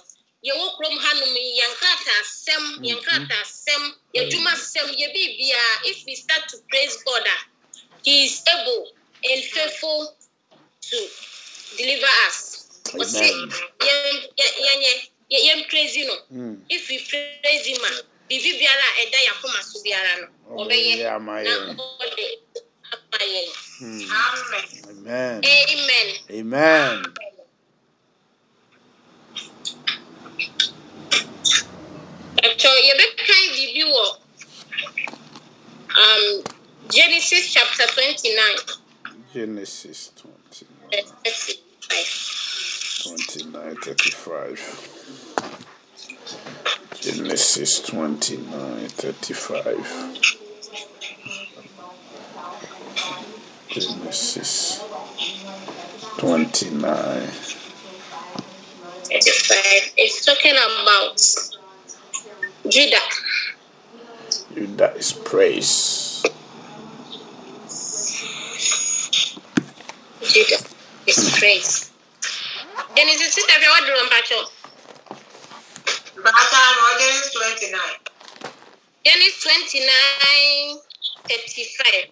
yɛwɔ 0.47 0.67
kurom 0.77 0.99
hanom 0.99 1.35
yi 1.37 1.61
yɛn 1.61 1.71
nkrataasɛm 1.75 2.65
yɛn 2.87 2.99
nkrataasɛm 3.03 3.83
yɛn 4.15 4.27
adwumasɛm 4.27 4.89
yɛ 5.01 5.07
biribiara 5.15 5.75
if 5.91 6.05
we 6.07 6.15
start 6.17 6.49
to 6.49 6.57
praise 6.71 6.97
god 7.05 7.27
a 7.27 7.37
he 8.03 8.25
is 8.27 8.43
able 8.55 8.91
and 9.25 9.43
faithful 9.45 10.17
to 10.81 11.09
deliver 11.77 12.07
us. 12.29 12.63
Ɔse 12.95 13.17
Amen. 13.17 13.51
yɛn 13.81 14.15
yɛn 14.39 14.55
yɛn 14.67 14.83
yɛn 15.31 15.43
yɛn 15.47 15.69
praise 15.69 15.97
no. 16.07 16.17
Mm. 16.33 16.63
If 16.71 16.89
we 16.89 16.99
praise 17.09 17.67
him 17.67 17.83
a 17.85 17.91
biribi 18.31 18.61
biara 18.61 18.87
a 18.87 19.07
ɛda 19.07 19.19
yɛn 19.27 19.33
akoma 19.35 19.63
so 19.63 19.83
biara 19.83 20.21
no 20.21 20.27
ɔbɛyɛ 20.63 20.95
Ɔbɛyɛ 20.99 21.15
ama 21.17 21.43
na 21.43 21.51
yɛn. 21.51 21.77
ɔde 21.77 22.27
ama 22.93 23.19
yɛn. 23.19 23.49
Mm. 23.81 24.11
Amen. 24.91 25.45
Amen. 25.45 25.45
Amen. 25.71 26.17
Amen. 26.31 27.15
Ɛtɔ 32.47 32.71
yɛbɛkan 32.89 33.43
biribi 33.55 33.85
wɔ 33.93 34.07
um, 35.97 36.45
Genesis 36.91 37.53
chapter 37.53 37.87
twenty-nine 37.95 38.59
Genesis 39.87 40.11
20, 40.17 40.67
verse 40.91 41.13
thirty-five. 41.85 42.11
29, 43.53 43.77
35. 43.77 44.59
Genesis 47.01 47.81
29, 47.83 48.89
35. 48.89 50.27
Genesis 53.69 54.83
29. 56.19 57.31
35. 59.07 59.93
It's 59.99 60.25
talking 60.27 60.57
about 60.83 61.17
Judah. 62.69 63.09
Judah 64.53 64.93
is 64.97 65.13
praise. 65.13 65.96
Is 71.19 71.31
praise. 71.39 71.73
Genesis 72.97 73.31
six 73.35 73.47
ẹ̀fẹ̀ 73.55 73.71
wá 73.73 73.79
dúró 73.87 74.03
mpàtjọ́. 74.09 74.43
Bàtà 76.25 76.61
Genesis 76.99 77.33
twenty 77.37 77.69
nine. 77.77 77.99
Genesis 79.05 79.37
twenty 79.45 79.81
nine 79.93 80.69
thirty 81.29 81.65
five. 81.79 82.05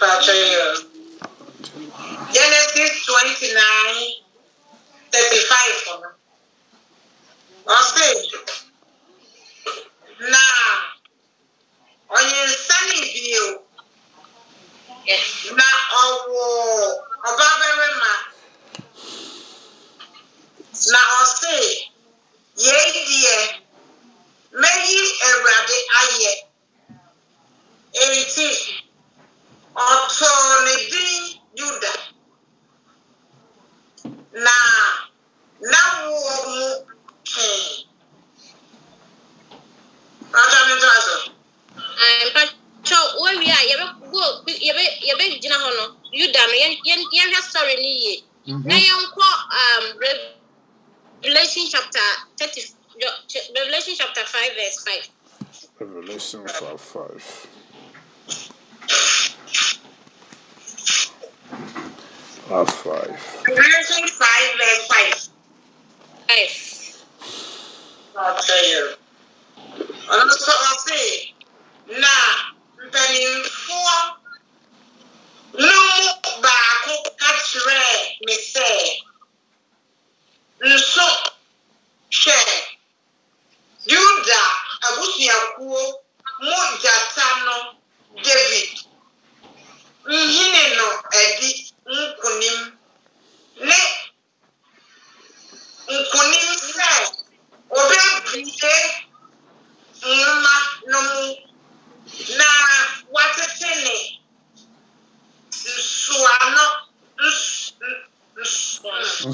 Bàtà 0.00 0.32
yẹ. 0.42 0.64
Genesis 2.34 2.92
twenty 3.08 3.48
nine 3.60 4.02
thirty 5.12 5.40
five 5.50 5.76
ọ̀nà. 5.94 6.08
Ọ̀sẹ̀ 7.78 8.12
na 12.10 12.14
ọ̀yẹ̀nsánì 12.18 12.98
bi 13.14 13.24
o 13.44 13.64
Yes. 15.08 15.28
na 15.58 15.66
ọ̀wọ̀ 16.04 16.48
ọ̀bábẹ́rẹ́mà 17.28 18.12
na 20.92 21.00
ọ̀sẹ̀ 21.20 21.60
yéé 22.64 22.86
diẹ 23.08 23.36
mẹ́yì 24.62 25.00
ẹ̀wúradé 25.28 25.78
ayẹ 26.00 26.32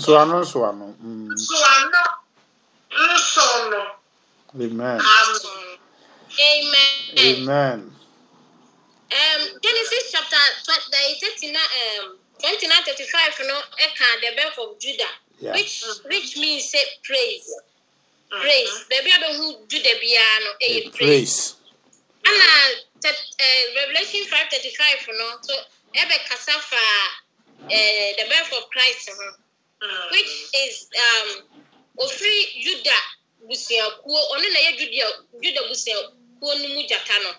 nsoano 0.04 0.40
nsoano 0.44 0.86
mm. 1.00 1.28
nsoano 1.32 2.02
nson 3.14 3.70
no 3.70 3.82
amen 4.64 5.00
amen 5.00 5.78
Amen. 6.46 7.40
amen 7.48 7.90
Um, 9.14 9.42
Genesis 9.62 10.10
chapter 10.10 10.42
20, 10.64 10.90
there 10.90 11.06
is 11.12 11.18
39, 11.22 11.54
um, 12.02 12.18
29 12.40 12.82
35, 12.82 13.46
no, 13.46 13.54
Eka, 13.86 14.08
the 14.20 14.30
birth 14.34 14.58
of 14.58 14.74
Judah, 14.80 15.12
Yeah. 15.38 15.52
which 15.54 15.84
which 16.10 16.36
means 16.36 16.64
say 16.70 16.82
praise. 17.04 17.46
Praise. 18.28 18.74
Baby, 18.90 19.10
I 19.14 19.18
don't 19.20 19.36
who 19.36 19.66
Judah 19.68 19.94
piano, 20.02 20.50
A 20.66 20.66
a 20.66 20.90
praise. 20.90 20.96
praise 20.98 21.54
And 22.26 22.34
uh, 22.42 23.08
uh, 23.08 23.64
Revelation 23.86 24.24
5 24.26 24.46
35, 24.50 25.06
no, 25.14 25.28
so 25.42 25.54
Ebe 25.94 26.16
Kasafa, 26.26 26.74
uh, 27.70 28.10
the 28.18 28.24
birth 28.26 28.50
of 28.58 28.68
Christ, 28.70 29.10
uh, 29.14 29.43
which 30.10 30.32
is 30.64 30.88
um, 31.04 31.28
Ofri 31.98 32.36
Judah 32.62 33.02
busuakuo 33.48 34.18
ɔno 34.34 34.46
na 34.52 34.58
yɛ 34.66 34.70
Judah 34.78 35.12
Judah 35.42 35.64
busuakuo 35.68 36.52
no 36.62 36.68
mu 36.74 36.82
gyata 36.88 37.16
no. 37.22 37.30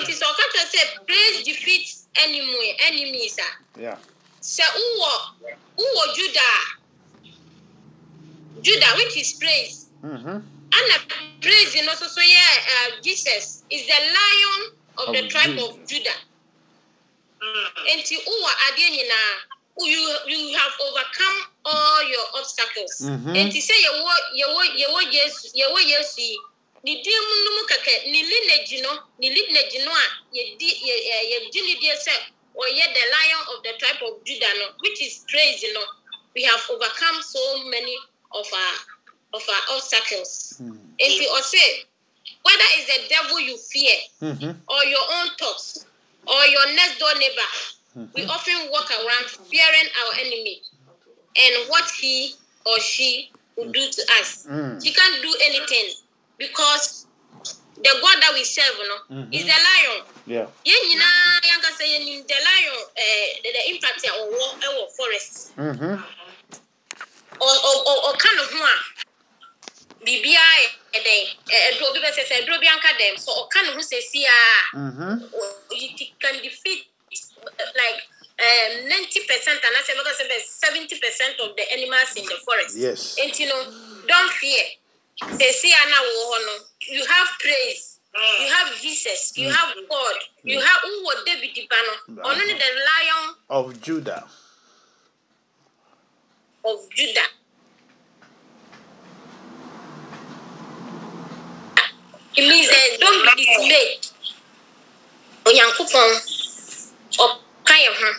Nti 0.00 0.12
sɛ 0.12 0.24
ɔka 0.24 0.44
kyerɛ 0.52 0.66
sɛ 0.72 0.80
praise 1.06 1.42
defeat 1.44 1.86
enemy 2.24 2.76
enemies 2.80 3.38
a 3.38 3.80
yeah 3.80 3.98
sɛ 4.40 4.62
wowɔ 4.62 5.12
wowɔ 5.76 6.14
Judah 6.16 6.40
a 6.40 6.42
Judah 8.62 8.92
which 8.96 9.16
is 9.16 9.32
praise 9.34 9.86
mm-hmm. 10.02 10.38
ana 10.78 10.96
praise 11.40 11.74
no 11.84 11.92
nso 11.92 12.06
so 12.08 12.20
yɛ 12.20 12.46
uh, 12.72 13.00
Jesus 13.02 13.64
is 13.70 13.86
the 13.86 14.00
lion 14.16 14.62
of 14.98 15.14
the 15.14 15.28
tribe 15.28 15.58
Of 15.58 15.76
of 15.80 15.86
Judah. 15.86 16.18
Nti 17.96 18.14
wowɔ 18.26 18.50
adeɛ 18.66 18.88
nyinaa 18.96 19.32
you 19.84 20.16
you 20.26 20.56
have 20.56 20.72
overcome 20.80 21.36
all 21.64 22.02
your 22.08 22.24
obstacles. 22.38 23.00
Mhm. 23.02 23.32
Nti 23.34 23.60
sɛ 23.60 23.74
yɛwɔ 23.86 24.12
yɛwɔ 24.40 24.62
yɛwɔ 24.80 25.00
Yesu 25.12 25.48
yɛwɔ 25.54 25.80
Yesu 25.84 26.20
yi 26.20 26.38
ne 26.84 27.02
din 27.02 27.20
mu 27.20 27.34
no 27.44 27.50
mu 27.56 27.62
kɛkɛ 27.68 28.06
ne 28.10 28.22
lineage 28.22 28.80
no 28.82 28.92
ne 29.18 29.28
lineage 29.30 29.78
no 29.84 29.92
a 29.92 30.04
yɛdi 30.36 30.68
yɛ 30.86 30.94
yɛ 31.08 31.16
yɛgye 31.32 31.60
ne 31.66 31.74
die 31.80 31.92
sɛ 31.92 32.12
ɔyɛ 32.56 32.94
the 32.94 33.02
lion 33.12 33.42
of 33.54 33.62
the 33.64 33.72
tribe 33.78 34.02
of 34.02 34.24
Judah 34.24 34.54
no 34.58 34.66
which 34.80 35.00
is 35.02 35.24
praise 35.28 35.64
no 35.74 35.82
we 36.34 36.42
have 36.44 36.62
overcome 36.70 37.22
so 37.22 37.64
many 37.64 37.96
of 38.32 38.46
our 38.52 38.74
of 39.34 39.42
our 39.48 39.76
obstacles. 39.76 40.54
Nti 40.60 41.26
ɔse 41.28 41.84
whether 42.42 42.64
it's 42.78 42.86
the 42.92 43.08
devil 43.08 43.40
you 43.40 43.56
fear 43.58 43.98
Mm-hmm. 44.22 44.50
or 44.68 44.84
your 44.84 45.04
own 45.12 45.28
thoughts 45.38 45.84
or 46.26 46.46
your 46.46 46.66
next 46.74 46.98
door 46.98 47.14
neighbor, 47.18 47.48
we 48.14 48.24
often 48.26 48.68
walk 48.70 48.90
around 48.90 49.26
fearing 49.50 49.88
our 50.04 50.12
enemy 50.20 50.60
and 51.36 51.68
what 51.70 51.88
he 52.00 52.34
or 52.66 52.78
she 52.80 53.30
will 53.56 53.72
do 53.72 53.80
to 53.80 54.02
us. 54.20 54.46
Mm. 54.50 54.84
She 54.84 54.92
can't 54.92 55.22
do 55.22 55.32
anything 55.48 55.94
because 56.38 57.06
the 57.76 57.92
God 58.02 58.16
that 58.20 58.32
we 58.34 58.44
serve 58.44 58.76
no, 59.10 59.24
is 59.32 59.44
the 59.44 59.52
lion. 59.68 60.00
yeah 60.26 60.46
nyinaa 60.66 61.40
yankasa 61.48 61.84
yɛnim 61.84 62.26
the 62.26 62.34
lion 62.34 62.78
eh, 62.96 63.40
the, 63.42 63.48
the 63.52 63.62
impact 63.74 64.04
a 64.04 64.10
ɔwɔ 64.10 64.44
ɛwɔ 64.66 64.82
forest. 64.96 65.56
mm-hmm. 65.56 65.94
Ɔ- 67.36 67.60
ɔ- 67.68 67.84
ɔ- 67.90 68.02
ɔka 68.12 68.28
ne 68.36 68.42
ho 68.52 68.64
a 68.64 68.74
biribiara 70.04 70.56
yɛ 70.92 71.00
dɛn 71.04 71.22
Ɛ- 71.52 71.62
ɛduro 71.70 71.92
bi 71.94 72.00
bɛsɛ 72.00 72.22
sɛ 72.28 72.34
ɛduro 72.42 72.60
bi 72.60 72.66
anka 72.66 72.90
dɛm 72.98 73.18
so 73.18 73.30
ɔka 73.44 73.62
ne 73.62 73.68
ho 73.72 73.78
sɛsi 73.80 74.24
a 74.24 74.76
Mm-hmm. 74.76 75.14
you 75.76 75.88
can 76.20 76.42
defeat 76.42 76.86
uh, 76.86 76.95
like 77.54 78.00
um, 78.36 78.84
90% 78.84 78.90
and 78.90 79.72
I 79.74 79.82
say 79.82 79.94
because 79.96 80.18
70% 80.20 81.48
of 81.48 81.56
the 81.56 81.64
animals 81.72 82.12
in 82.16 82.24
the 82.24 82.38
forest. 82.44 82.76
Yes. 82.76 83.16
And 83.22 83.32
you 83.38 83.46
know, 83.48 83.62
don't 84.06 84.32
fear. 84.32 84.64
They 85.38 85.50
say 85.52 85.72
Anna 85.72 86.00
Wohono. 86.02 86.64
You 86.90 87.04
have 87.06 87.28
praise. 87.40 88.00
Mm. 88.14 88.40
You 88.40 88.52
have 88.52 88.80
Jesus. 88.80 89.32
You 89.36 89.48
mm. 89.48 89.54
have 89.54 89.74
God. 89.88 90.16
You 90.42 90.58
mm. 90.58 90.62
have 90.62 90.80
who 90.82 91.02
was 91.04 91.24
David 91.24 91.50
Dibano. 91.56 92.24
Only 92.24 92.54
the 92.54 92.70
lion 92.84 93.34
of 93.48 93.80
Judah 93.80 94.24
of 96.66 96.90
Judah. 96.90 97.20
It 102.36 102.48
means 102.48 102.68
that 102.68 102.98
don't 103.00 103.36
be 103.36 103.44
dismayed. 103.44 104.06
Onyankopɔn 105.46 106.10
ɔka 107.18 107.74
yɛn 107.84 108.14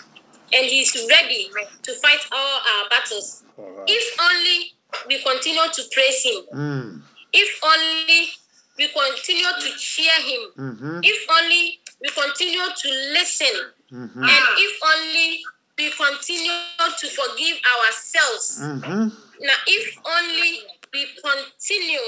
and 0.54 0.66
he's 0.66 0.96
ready 1.10 1.50
to 1.84 1.94
fight 1.96 2.20
all 2.32 2.60
our 2.72 2.90
battles. 2.90 3.44
If 3.88 4.20
only 4.22 4.74
we 5.08 5.22
continue 5.24 5.62
to 5.74 5.82
praise 5.92 6.24
him. 6.24 6.44
mm. 6.54 7.02
If 7.34 7.60
only 7.64 8.30
we 8.78 8.88
continue 8.88 9.52
to 9.60 9.78
cheer 9.78 10.14
him. 10.22 10.42
mm-hmm. 10.58 11.00
If 11.04 11.28
only 11.30 11.80
we 12.02 12.10
continue 12.10 12.62
to 12.76 12.90
listen. 13.14 13.56
Mm-hmm. 13.92 14.24
And 14.24 14.44
if 14.58 14.80
only 14.86 15.44
we 15.78 15.92
continue 15.92 16.52
to 16.98 17.08
forgive 17.08 17.58
ourselves. 17.76 18.60
Mm-hmm. 18.62 19.08
Now, 19.42 19.58
if 19.68 19.98
only 20.06 20.60
we 20.94 21.08
continue 21.22 22.00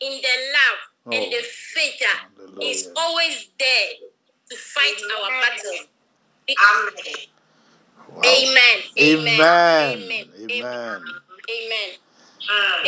in 0.00 0.20
the 0.20 0.34
love 0.52 0.80
and 1.14 1.24
Oh. 1.24 1.30
the 1.30 1.42
faith 1.42 1.98
that 2.00 2.28
is 2.62 2.88
always 2.96 3.48
there 3.58 3.88
to 4.50 4.56
fight 4.56 4.96
our 5.20 5.30
battle. 5.40 5.86
Amen 6.48 7.28
Wow. 8.14 8.22
Amen. 8.24 8.78
Amen. 9.00 9.40
Amen. 9.40 10.30
Amen. 10.38 11.02
Amen. 11.50 11.90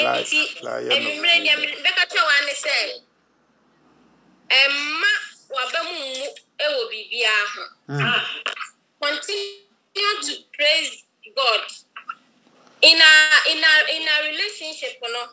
Like- 0.04 0.26
Nti, 0.26 0.62
like 0.62 0.84
you're 0.84 1.00
not 1.00 1.02
ewimmere 1.02 1.38
deɛ 1.42 1.54
ready. 1.56 1.66
me- 1.66 1.82
bɛka 1.82 2.02
kyerɛ 2.10 2.22
wo 2.22 2.30
ara 2.30 2.46
ne 2.46 2.52
sɛ, 2.52 2.76
ɛmma 4.60 5.10
w'aba 5.50 5.80
mu 5.84 5.94
mmu 5.98 6.26
wɔ 6.60 6.82
biribiara 6.90 7.46
ho. 7.54 7.64
Mm. 7.88 8.24
continue 9.02 10.14
to 10.22 10.32
praise 10.52 11.04
God 11.34 11.60
in 12.82 13.00
our 13.00 13.40
in 13.50 13.64
our 13.64 13.82
in 13.96 14.08
our 14.08 14.22
relationship, 14.30 14.98
you 15.02 15.12
know. 15.12 15.26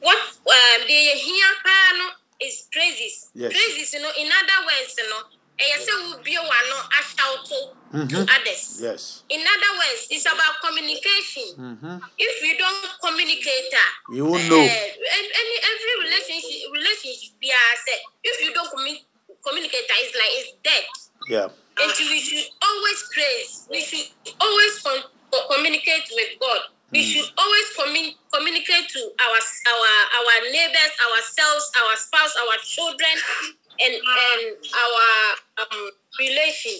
What 0.00 0.16
um, 0.18 0.86
the 0.86 0.94
here 0.94 1.54
no 1.98 2.10
is 2.40 2.68
praises. 2.72 3.30
Yes. 3.34 3.52
Praises, 3.52 3.92
you 3.94 4.00
know. 4.00 4.10
In 4.18 4.28
other 4.32 4.66
words, 4.66 4.94
you 4.96 5.08
know, 5.10 5.22
and 5.60 5.68
you 5.68 5.78
say 5.84 5.94
we 6.16 6.22
be 6.24 6.36
one 6.40 6.66
no 6.72 6.78
a 6.80 7.00
shout 7.04 7.44
to 7.44 7.58
Mhm. 7.92 8.22
others. 8.22 8.78
Yes. 8.80 9.22
In 9.28 9.40
other 9.42 9.72
words, 9.76 10.06
it's 10.10 10.24
about 10.24 10.62
communication. 10.64 11.42
Mm-hmm. 11.58 11.96
If 12.18 12.34
you 12.46 12.56
don't 12.56 12.86
communicate, 13.02 13.68
uh, 13.74 14.14
You 14.14 14.24
won't 14.26 14.46
know. 14.48 14.62
uh, 14.62 14.64
any 14.64 15.56
every 15.70 15.94
relationship 16.06 16.70
relationship 16.72 17.34
as 17.42 17.78
said, 17.84 18.00
if 18.24 18.40
you 18.46 18.54
don't 18.54 18.70
commu- 18.70 19.04
communicate, 19.44 19.84
it's 19.90 20.14
like 20.14 20.32
it's 20.38 20.52
dead. 20.62 20.84
Yeah. 21.28 21.48
And 21.82 21.92
we 21.98 22.20
should 22.20 22.46
always 22.62 23.00
praise. 23.12 23.66
We 23.70 23.80
should 23.82 24.06
always 24.40 24.78
con- 24.80 25.04
co- 25.32 25.46
communicate 25.54 26.06
with 26.14 26.38
God. 26.40 26.60
We 26.92 27.02
should 27.02 27.26
always 27.38 27.68
commun- 27.74 28.14
communicate 28.32 28.88
to 28.90 29.00
our 29.18 29.38
our 29.38 29.90
our 30.18 30.34
neighbors, 30.50 30.92
ourselves, 31.10 31.70
our 31.80 31.96
spouse, 31.96 32.34
our 32.36 32.56
children, 32.62 33.14
and 33.82 33.94
and 33.94 34.42
our 34.74 35.04
um, 35.64 35.90
relation. 36.18 36.78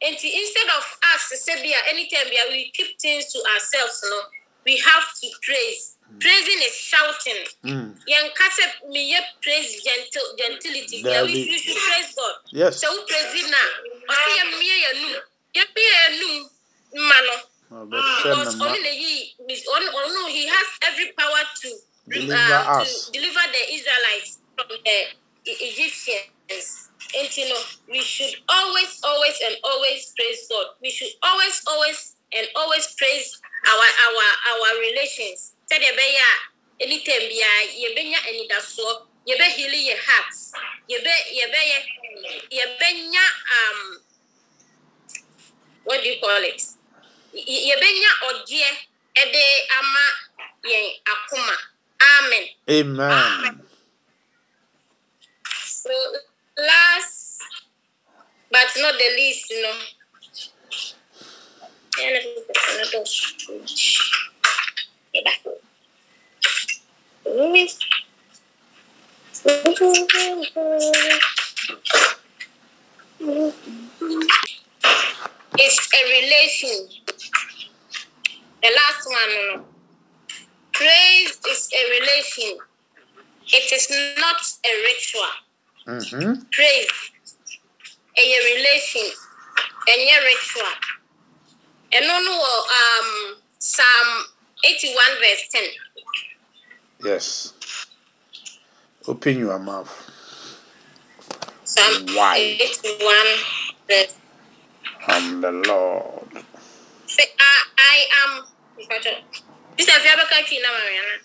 And 0.00 0.14
instead 0.14 0.68
of 0.78 0.84
us 1.14 1.28
to 1.30 1.36
say, 1.36 1.60
"Bia, 1.62 1.76
anytime 1.88 2.30
bia, 2.30 2.44
we 2.50 2.70
keep 2.70 2.98
things 3.00 3.32
to 3.32 3.38
ourselves, 3.54 4.00
you 4.04 4.10
know, 4.10 4.22
we 4.64 4.76
have 4.78 5.06
to 5.20 5.26
praise. 5.42 5.96
Praising 6.20 6.60
is 6.64 6.74
shouting. 6.74 7.42
Mm. 7.64 7.88
Meyɛ 8.88 9.20
praise 9.42 9.82
gentle, 9.82 10.28
gentility. 10.38 11.02
bia, 11.02 11.24
we, 11.24 11.32
we 11.32 11.58
should 11.58 11.76
praise 11.76 12.14
God 12.16 12.34
Yes. 12.50 12.80
So 12.80 12.88
wo 12.90 13.04
praise 13.04 13.50
na 13.50 13.60
ɔsɛ 14.08 14.30
yɛmmie 14.38 14.76
yɛnum 14.84 15.14
yɛmmie 15.54 15.90
yɛnum 15.98 16.36
ma 17.08 17.18
no 17.26 17.36
Oh, 17.70 17.84
because 17.84 18.24
but 18.24 18.48
send 18.48 18.60
them 18.60 18.68
ɔno 18.68 18.82
na 18.82 18.88
yi 18.88 19.34
ɔno 19.44 19.88
ɔno 20.00 20.28
he 20.28 20.46
has 20.48 20.68
every 20.88 21.12
power 21.12 21.42
to 21.60 21.68
Deliver 22.08 22.32
uh, 22.34 22.84
to 22.84 23.12
deliver 23.12 23.44
the 23.52 23.62
Israelites 23.74 24.38
from 24.56 24.68
the 24.68 24.78
E- 25.48 25.58
Egyptians 25.72 26.88
and 27.16 27.28
you 27.36 27.48
know 27.48 27.60
we 27.90 28.00
should 28.00 28.34
always 28.48 29.00
always 29.04 29.36
and 29.46 29.56
always 29.64 30.12
praise 30.16 30.46
God. 30.50 30.66
We 30.82 30.90
should 30.90 31.12
always 31.22 31.62
always 31.66 32.16
and 32.36 32.46
always 32.56 32.94
praise 32.98 33.40
our 33.66 33.88
our 34.04 34.26
our 34.52 34.70
relations. 34.80 35.54
Sɛdeɛ 35.70 35.88
ɛbɛyɛ 35.92 36.20
a 36.20 36.84
anytime 36.84 37.24
biara 37.28 37.62
yɛbɛnya 37.82 38.18
anidasoɔ 38.28 38.92
yɛbɛheal 39.28 39.74
yɛ 39.88 39.96
heart 40.06 40.34
yɛbɛ 40.90 41.12
yɛbɛyɛ 41.38 41.78
yɛbɛnya 42.52 43.24
um 43.56 44.00
what 45.84 46.02
do 46.02 46.08
you 46.08 46.20
call 46.20 46.42
it? 46.44 46.62
Y- 47.32 47.72
yɛbɛnya 47.72 48.10
ɔgyeɛ 48.28 48.70
ɛde 49.16 49.42
ama 49.78 50.04
yɛn 50.64 50.86
akoma 51.12 51.56
amen. 52.00 52.48
Amen. 52.68 53.67
So 55.88 55.94
last 56.58 57.40
but 58.50 58.66
not 58.76 58.92
the 58.98 59.08
least, 59.16 59.48
you 59.48 59.62
know. 59.62 59.72
It's 75.58 75.88
a 75.94 76.00
relation. 76.04 76.88
The 78.62 78.70
last 78.76 79.06
one. 79.06 79.64
Praise 80.74 81.40
is 81.48 81.70
a 81.72 81.90
relation. 81.90 82.58
It 83.46 83.72
is 83.72 83.88
not 84.18 84.36
a 84.66 84.82
ritual. 84.82 85.47
Mm-hmm. 85.88 86.42
Praise 86.52 87.10
a 88.18 88.54
relation. 88.54 89.10
A 89.88 90.20
ritual. 90.22 90.68
And 91.94 92.06
no, 92.06 92.20
no, 92.20 92.32
um, 92.34 93.36
Psalm 93.58 94.24
81, 94.64 94.94
verse 95.18 95.48
10. 95.50 95.62
Yes. 97.04 97.54
Open 99.06 99.38
your 99.38 99.58
mouth. 99.58 100.10
Psalm 101.64 102.06
Why? 102.14 102.36
81, 102.60 103.16
verse 103.88 104.14
I'm 105.06 105.40
the 105.40 105.52
Lord. 105.52 106.44
Say, 107.06 107.24
I, 107.40 107.64
I 107.78 108.06
am. 108.26 108.44
This 109.78 109.88
is 109.88 109.96
a 109.96 110.00
very 110.02 110.20
country 110.28 110.58
now, 110.62 110.68
Mariana. 110.76 111.24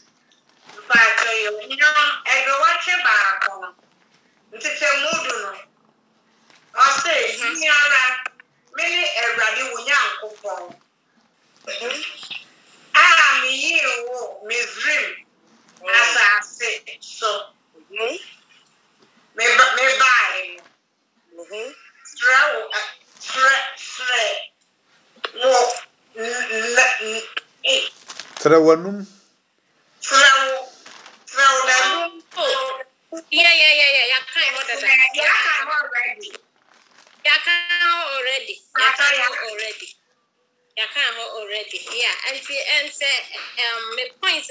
mpatsɔ 0.88 1.30
yɛ 1.44 1.50
onyina 1.60 1.90
ɛdɔ 2.34 2.54
wɔtwe 2.64 2.94
baako 3.06 3.52
no 3.62 3.83
ntete 4.56 4.88
mudu 5.02 5.34
no 5.44 5.52
ɔsɛ 6.86 7.14
nyara 7.62 8.02
me 8.76 8.84
ne 8.96 9.04
awurade 9.22 9.64
wo 9.72 9.78
nyankopɔn. 9.88 10.64
A 12.96 13.06
meyii 13.42 13.82
wo 14.10 14.20
misrim 14.48 15.06
asase 16.00 16.70
so. 17.02 17.32
Meba 19.38 19.66
mebae 19.78 20.58
no. 21.36 21.44
Frɛ 22.20 22.40
wo 22.54 22.60
ɛ- 22.80 22.96
frɛ 23.30 23.56
frɛ 23.94 24.24
wo 25.42 25.56
n- 26.16 26.48
n- 27.04 27.24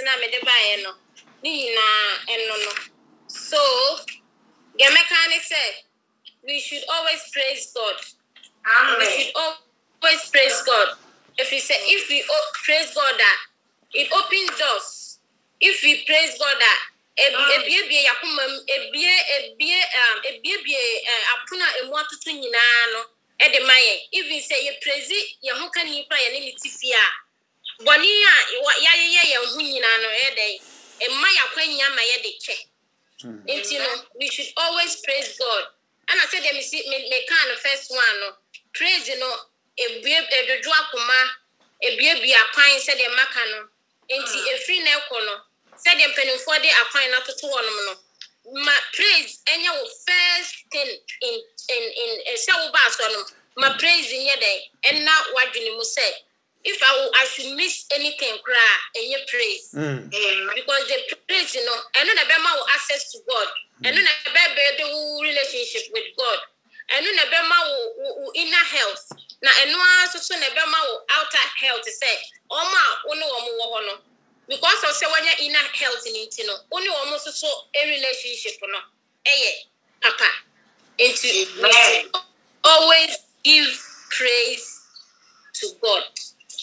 my 0.05 0.13
points 0.15 0.45
now, 0.45 0.53
me 0.75 0.79
the 0.79 0.83
no. 0.83 0.93
Ni 1.43 1.75
na 1.75 2.33
eno 2.35 2.55
no. 2.65 2.73
So, 3.29 3.59
the 4.79 4.85
mechanic 4.91 5.43
say 5.43 5.57
we 6.47 6.61
should 6.61 6.83
always 6.91 7.21
praise 7.33 7.73
God. 7.75 7.97
We 8.99 9.07
should 9.07 9.35
always 9.37 10.31
praise 10.31 10.63
God. 10.67 10.89
If 11.39 11.51
we 11.51 11.61
say, 11.61 11.75
if 11.79 12.09
we 12.09 12.25
praise 12.65 12.95
God, 12.95 13.15
that 13.19 13.39
it 13.95 14.09
opens 14.13 14.59
doors. 14.59 15.19
If 15.61 15.83
we 15.83 16.05
praise 16.07 16.39
God, 16.39 16.57
that 16.59 16.81
Mm. 17.13 17.53
ebiebie 17.61 18.05
yakoma 18.05 18.49
mu 18.49 18.61
ebie 18.67 19.13
ebie 19.37 19.81
um 20.01 20.19
ebiebie 20.25 20.81
eh, 21.05 21.25
apono 21.33 21.65
a 21.65 21.79
emu 21.85 21.93
atoto 21.99 22.31
nyinaa 22.33 22.87
no 22.93 23.05
ɛde 23.45 23.61
ma 23.67 23.75
yɛn 23.75 23.99
even 24.13 24.41
sɛ 24.41 24.57
yɛ 24.67 24.81
praise 24.83 25.13
yɛn 25.45 25.59
ho 25.61 25.69
ka 25.71 25.83
nipa 25.85 26.17
yɛn 26.17 26.33
ne 26.33 26.41
ne 26.41 26.53
ti 26.63 26.71
fie 26.71 26.95
a 26.95 27.05
bɔnne 27.81 28.11
a 28.31 28.35
yɛayeyɛ 28.85 29.23
yɛn 29.33 29.45
ho 29.53 29.57
nyinaa 29.61 29.99
no 30.03 30.09
ɛyɛ 30.09 30.31
dɛ 30.37 30.47
ɛma 31.07 31.29
yɛakwanya 31.37 31.89
ma 31.97 32.03
yɛde 32.03 32.31
kyɛ. 32.45 32.57
Nti 33.47 33.79
no 33.79 34.05
we 34.19 34.29
should 34.31 34.53
always 34.57 34.97
praise 35.03 35.37
god. 35.39 35.65
Ɛna 36.09 36.23
sɛdeɛ 36.31 36.53
mesi 36.55 36.83
me 36.89 37.09
meka 37.11 37.49
no 37.49 37.57
first 37.57 37.91
one 37.91 38.21
no 38.21 38.37
praise 38.75 39.09
no 39.19 39.29
ebue 39.79 40.17
edwodwo 40.39 40.73
akoma 40.73 41.31
ebiebie 41.85 42.35
akwan 42.35 42.79
sɛdeɛ 42.87 43.17
maka 43.17 43.45
no. 43.51 43.69
Nti 44.11 44.39
efiri 44.55 44.85
na 44.85 44.91
ɛkɔ 45.01 45.27
no 45.27 45.41
sɛdeɛ 45.85 46.07
mpanimfoɔ 46.13 46.63
de 46.63 46.69
akwan 46.71 47.11
no 47.11 47.19
atoto 47.21 47.47
hɔnom 47.49 47.85
no 47.87 47.95
ma 48.65 48.73
praise 48.93 49.39
ɛnyɛ 49.47 49.71
wo 49.71 49.85
first 50.07 50.55
thing 50.73 50.91
in 51.23 51.35
in 51.69 51.83
in 52.03 52.35
ɛsɛ 52.35 52.53
wo 52.59 52.73
ba 52.73 52.79
asɔ 52.89 53.13
no 53.13 53.25
ma 53.57 53.77
praise 53.79 54.13
nyɛ 54.13 54.37
dɛ 54.37 54.53
ɛna 54.91 55.13
wadwene 55.35 55.77
mu 55.77 55.85
sɛ 55.85 56.07
if 56.65 56.79
i 56.83 57.11
i 57.21 57.25
should 57.27 57.55
miss 57.57 57.87
anything 57.95 58.35
koraa 58.45 58.77
ɛnyɛ 58.97 59.19
praise. 59.31 59.69
Mm. 59.75 60.15
amen 60.15 60.51
because 60.55 60.83
the 60.89 61.17
praise 61.27 61.55
you 61.55 61.65
know 61.65 61.79
ɛno 61.95 62.15
na 62.15 62.23
ɛbɛma 62.25 62.51
wo 62.57 62.65
access 62.75 63.11
to 63.13 63.19
god. 63.29 63.49
Ɛno 63.85 63.99
na 64.03 64.11
ɛbɛbɛɛde 64.27 64.85
wo 64.93 65.21
relationship 65.23 65.83
with 65.93 66.05
god. 66.17 66.39
Ɛno 66.91 67.09
na 67.17 67.23
ɛbɛma 67.27 67.57
wo 67.69 67.79
wo 67.99 68.09
wo 68.23 68.33
inner 68.35 68.65
health. 68.77 69.13
Now, 69.43 69.51
ɛno 69.51 69.75
ara 69.75 70.07
nso 70.09 70.19
so 70.21 70.39
na 70.39 70.47
ɛbɛma 70.47 70.79
wo 70.87 70.95
outer 71.11 71.47
health 71.59 71.87
sɛ 71.87 72.13
wɔn 72.51 72.73
a 72.73 72.85
wo 73.09 73.15
ne 73.15 73.23
wɔn 73.27 73.49
wɔ 73.59 73.67
hɔ 73.75 73.87
no. 73.87 73.99
Because 74.49 74.85
of 74.85 74.91
sɛ 74.91 75.07
wɔnyɛ 75.11 75.41
inner 75.41 75.67
health 75.75 76.05
ne 76.07 76.27
ti 76.27 76.45
no 76.47 76.55
wo 76.71 76.79
ne 76.79 76.89
wɔn 76.89 77.13
nso 77.13 77.33
so 77.33 77.49
relationship 77.75 78.57
no 78.63 78.79
ɛyɛ 79.27 79.53
papa 80.01 80.29
nti 80.99 81.47
we 81.57 81.61
Amen. 81.65 82.03
should 82.03 82.11
always 82.65 83.17
give 83.43 83.67
praise 84.11 84.81
to 85.55 85.67
god 85.83 86.05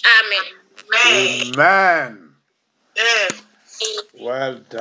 amen. 0.05 1.49
amen 1.57 2.29
Amen. 2.99 3.33
Well 4.19 4.55
done. 4.69 4.77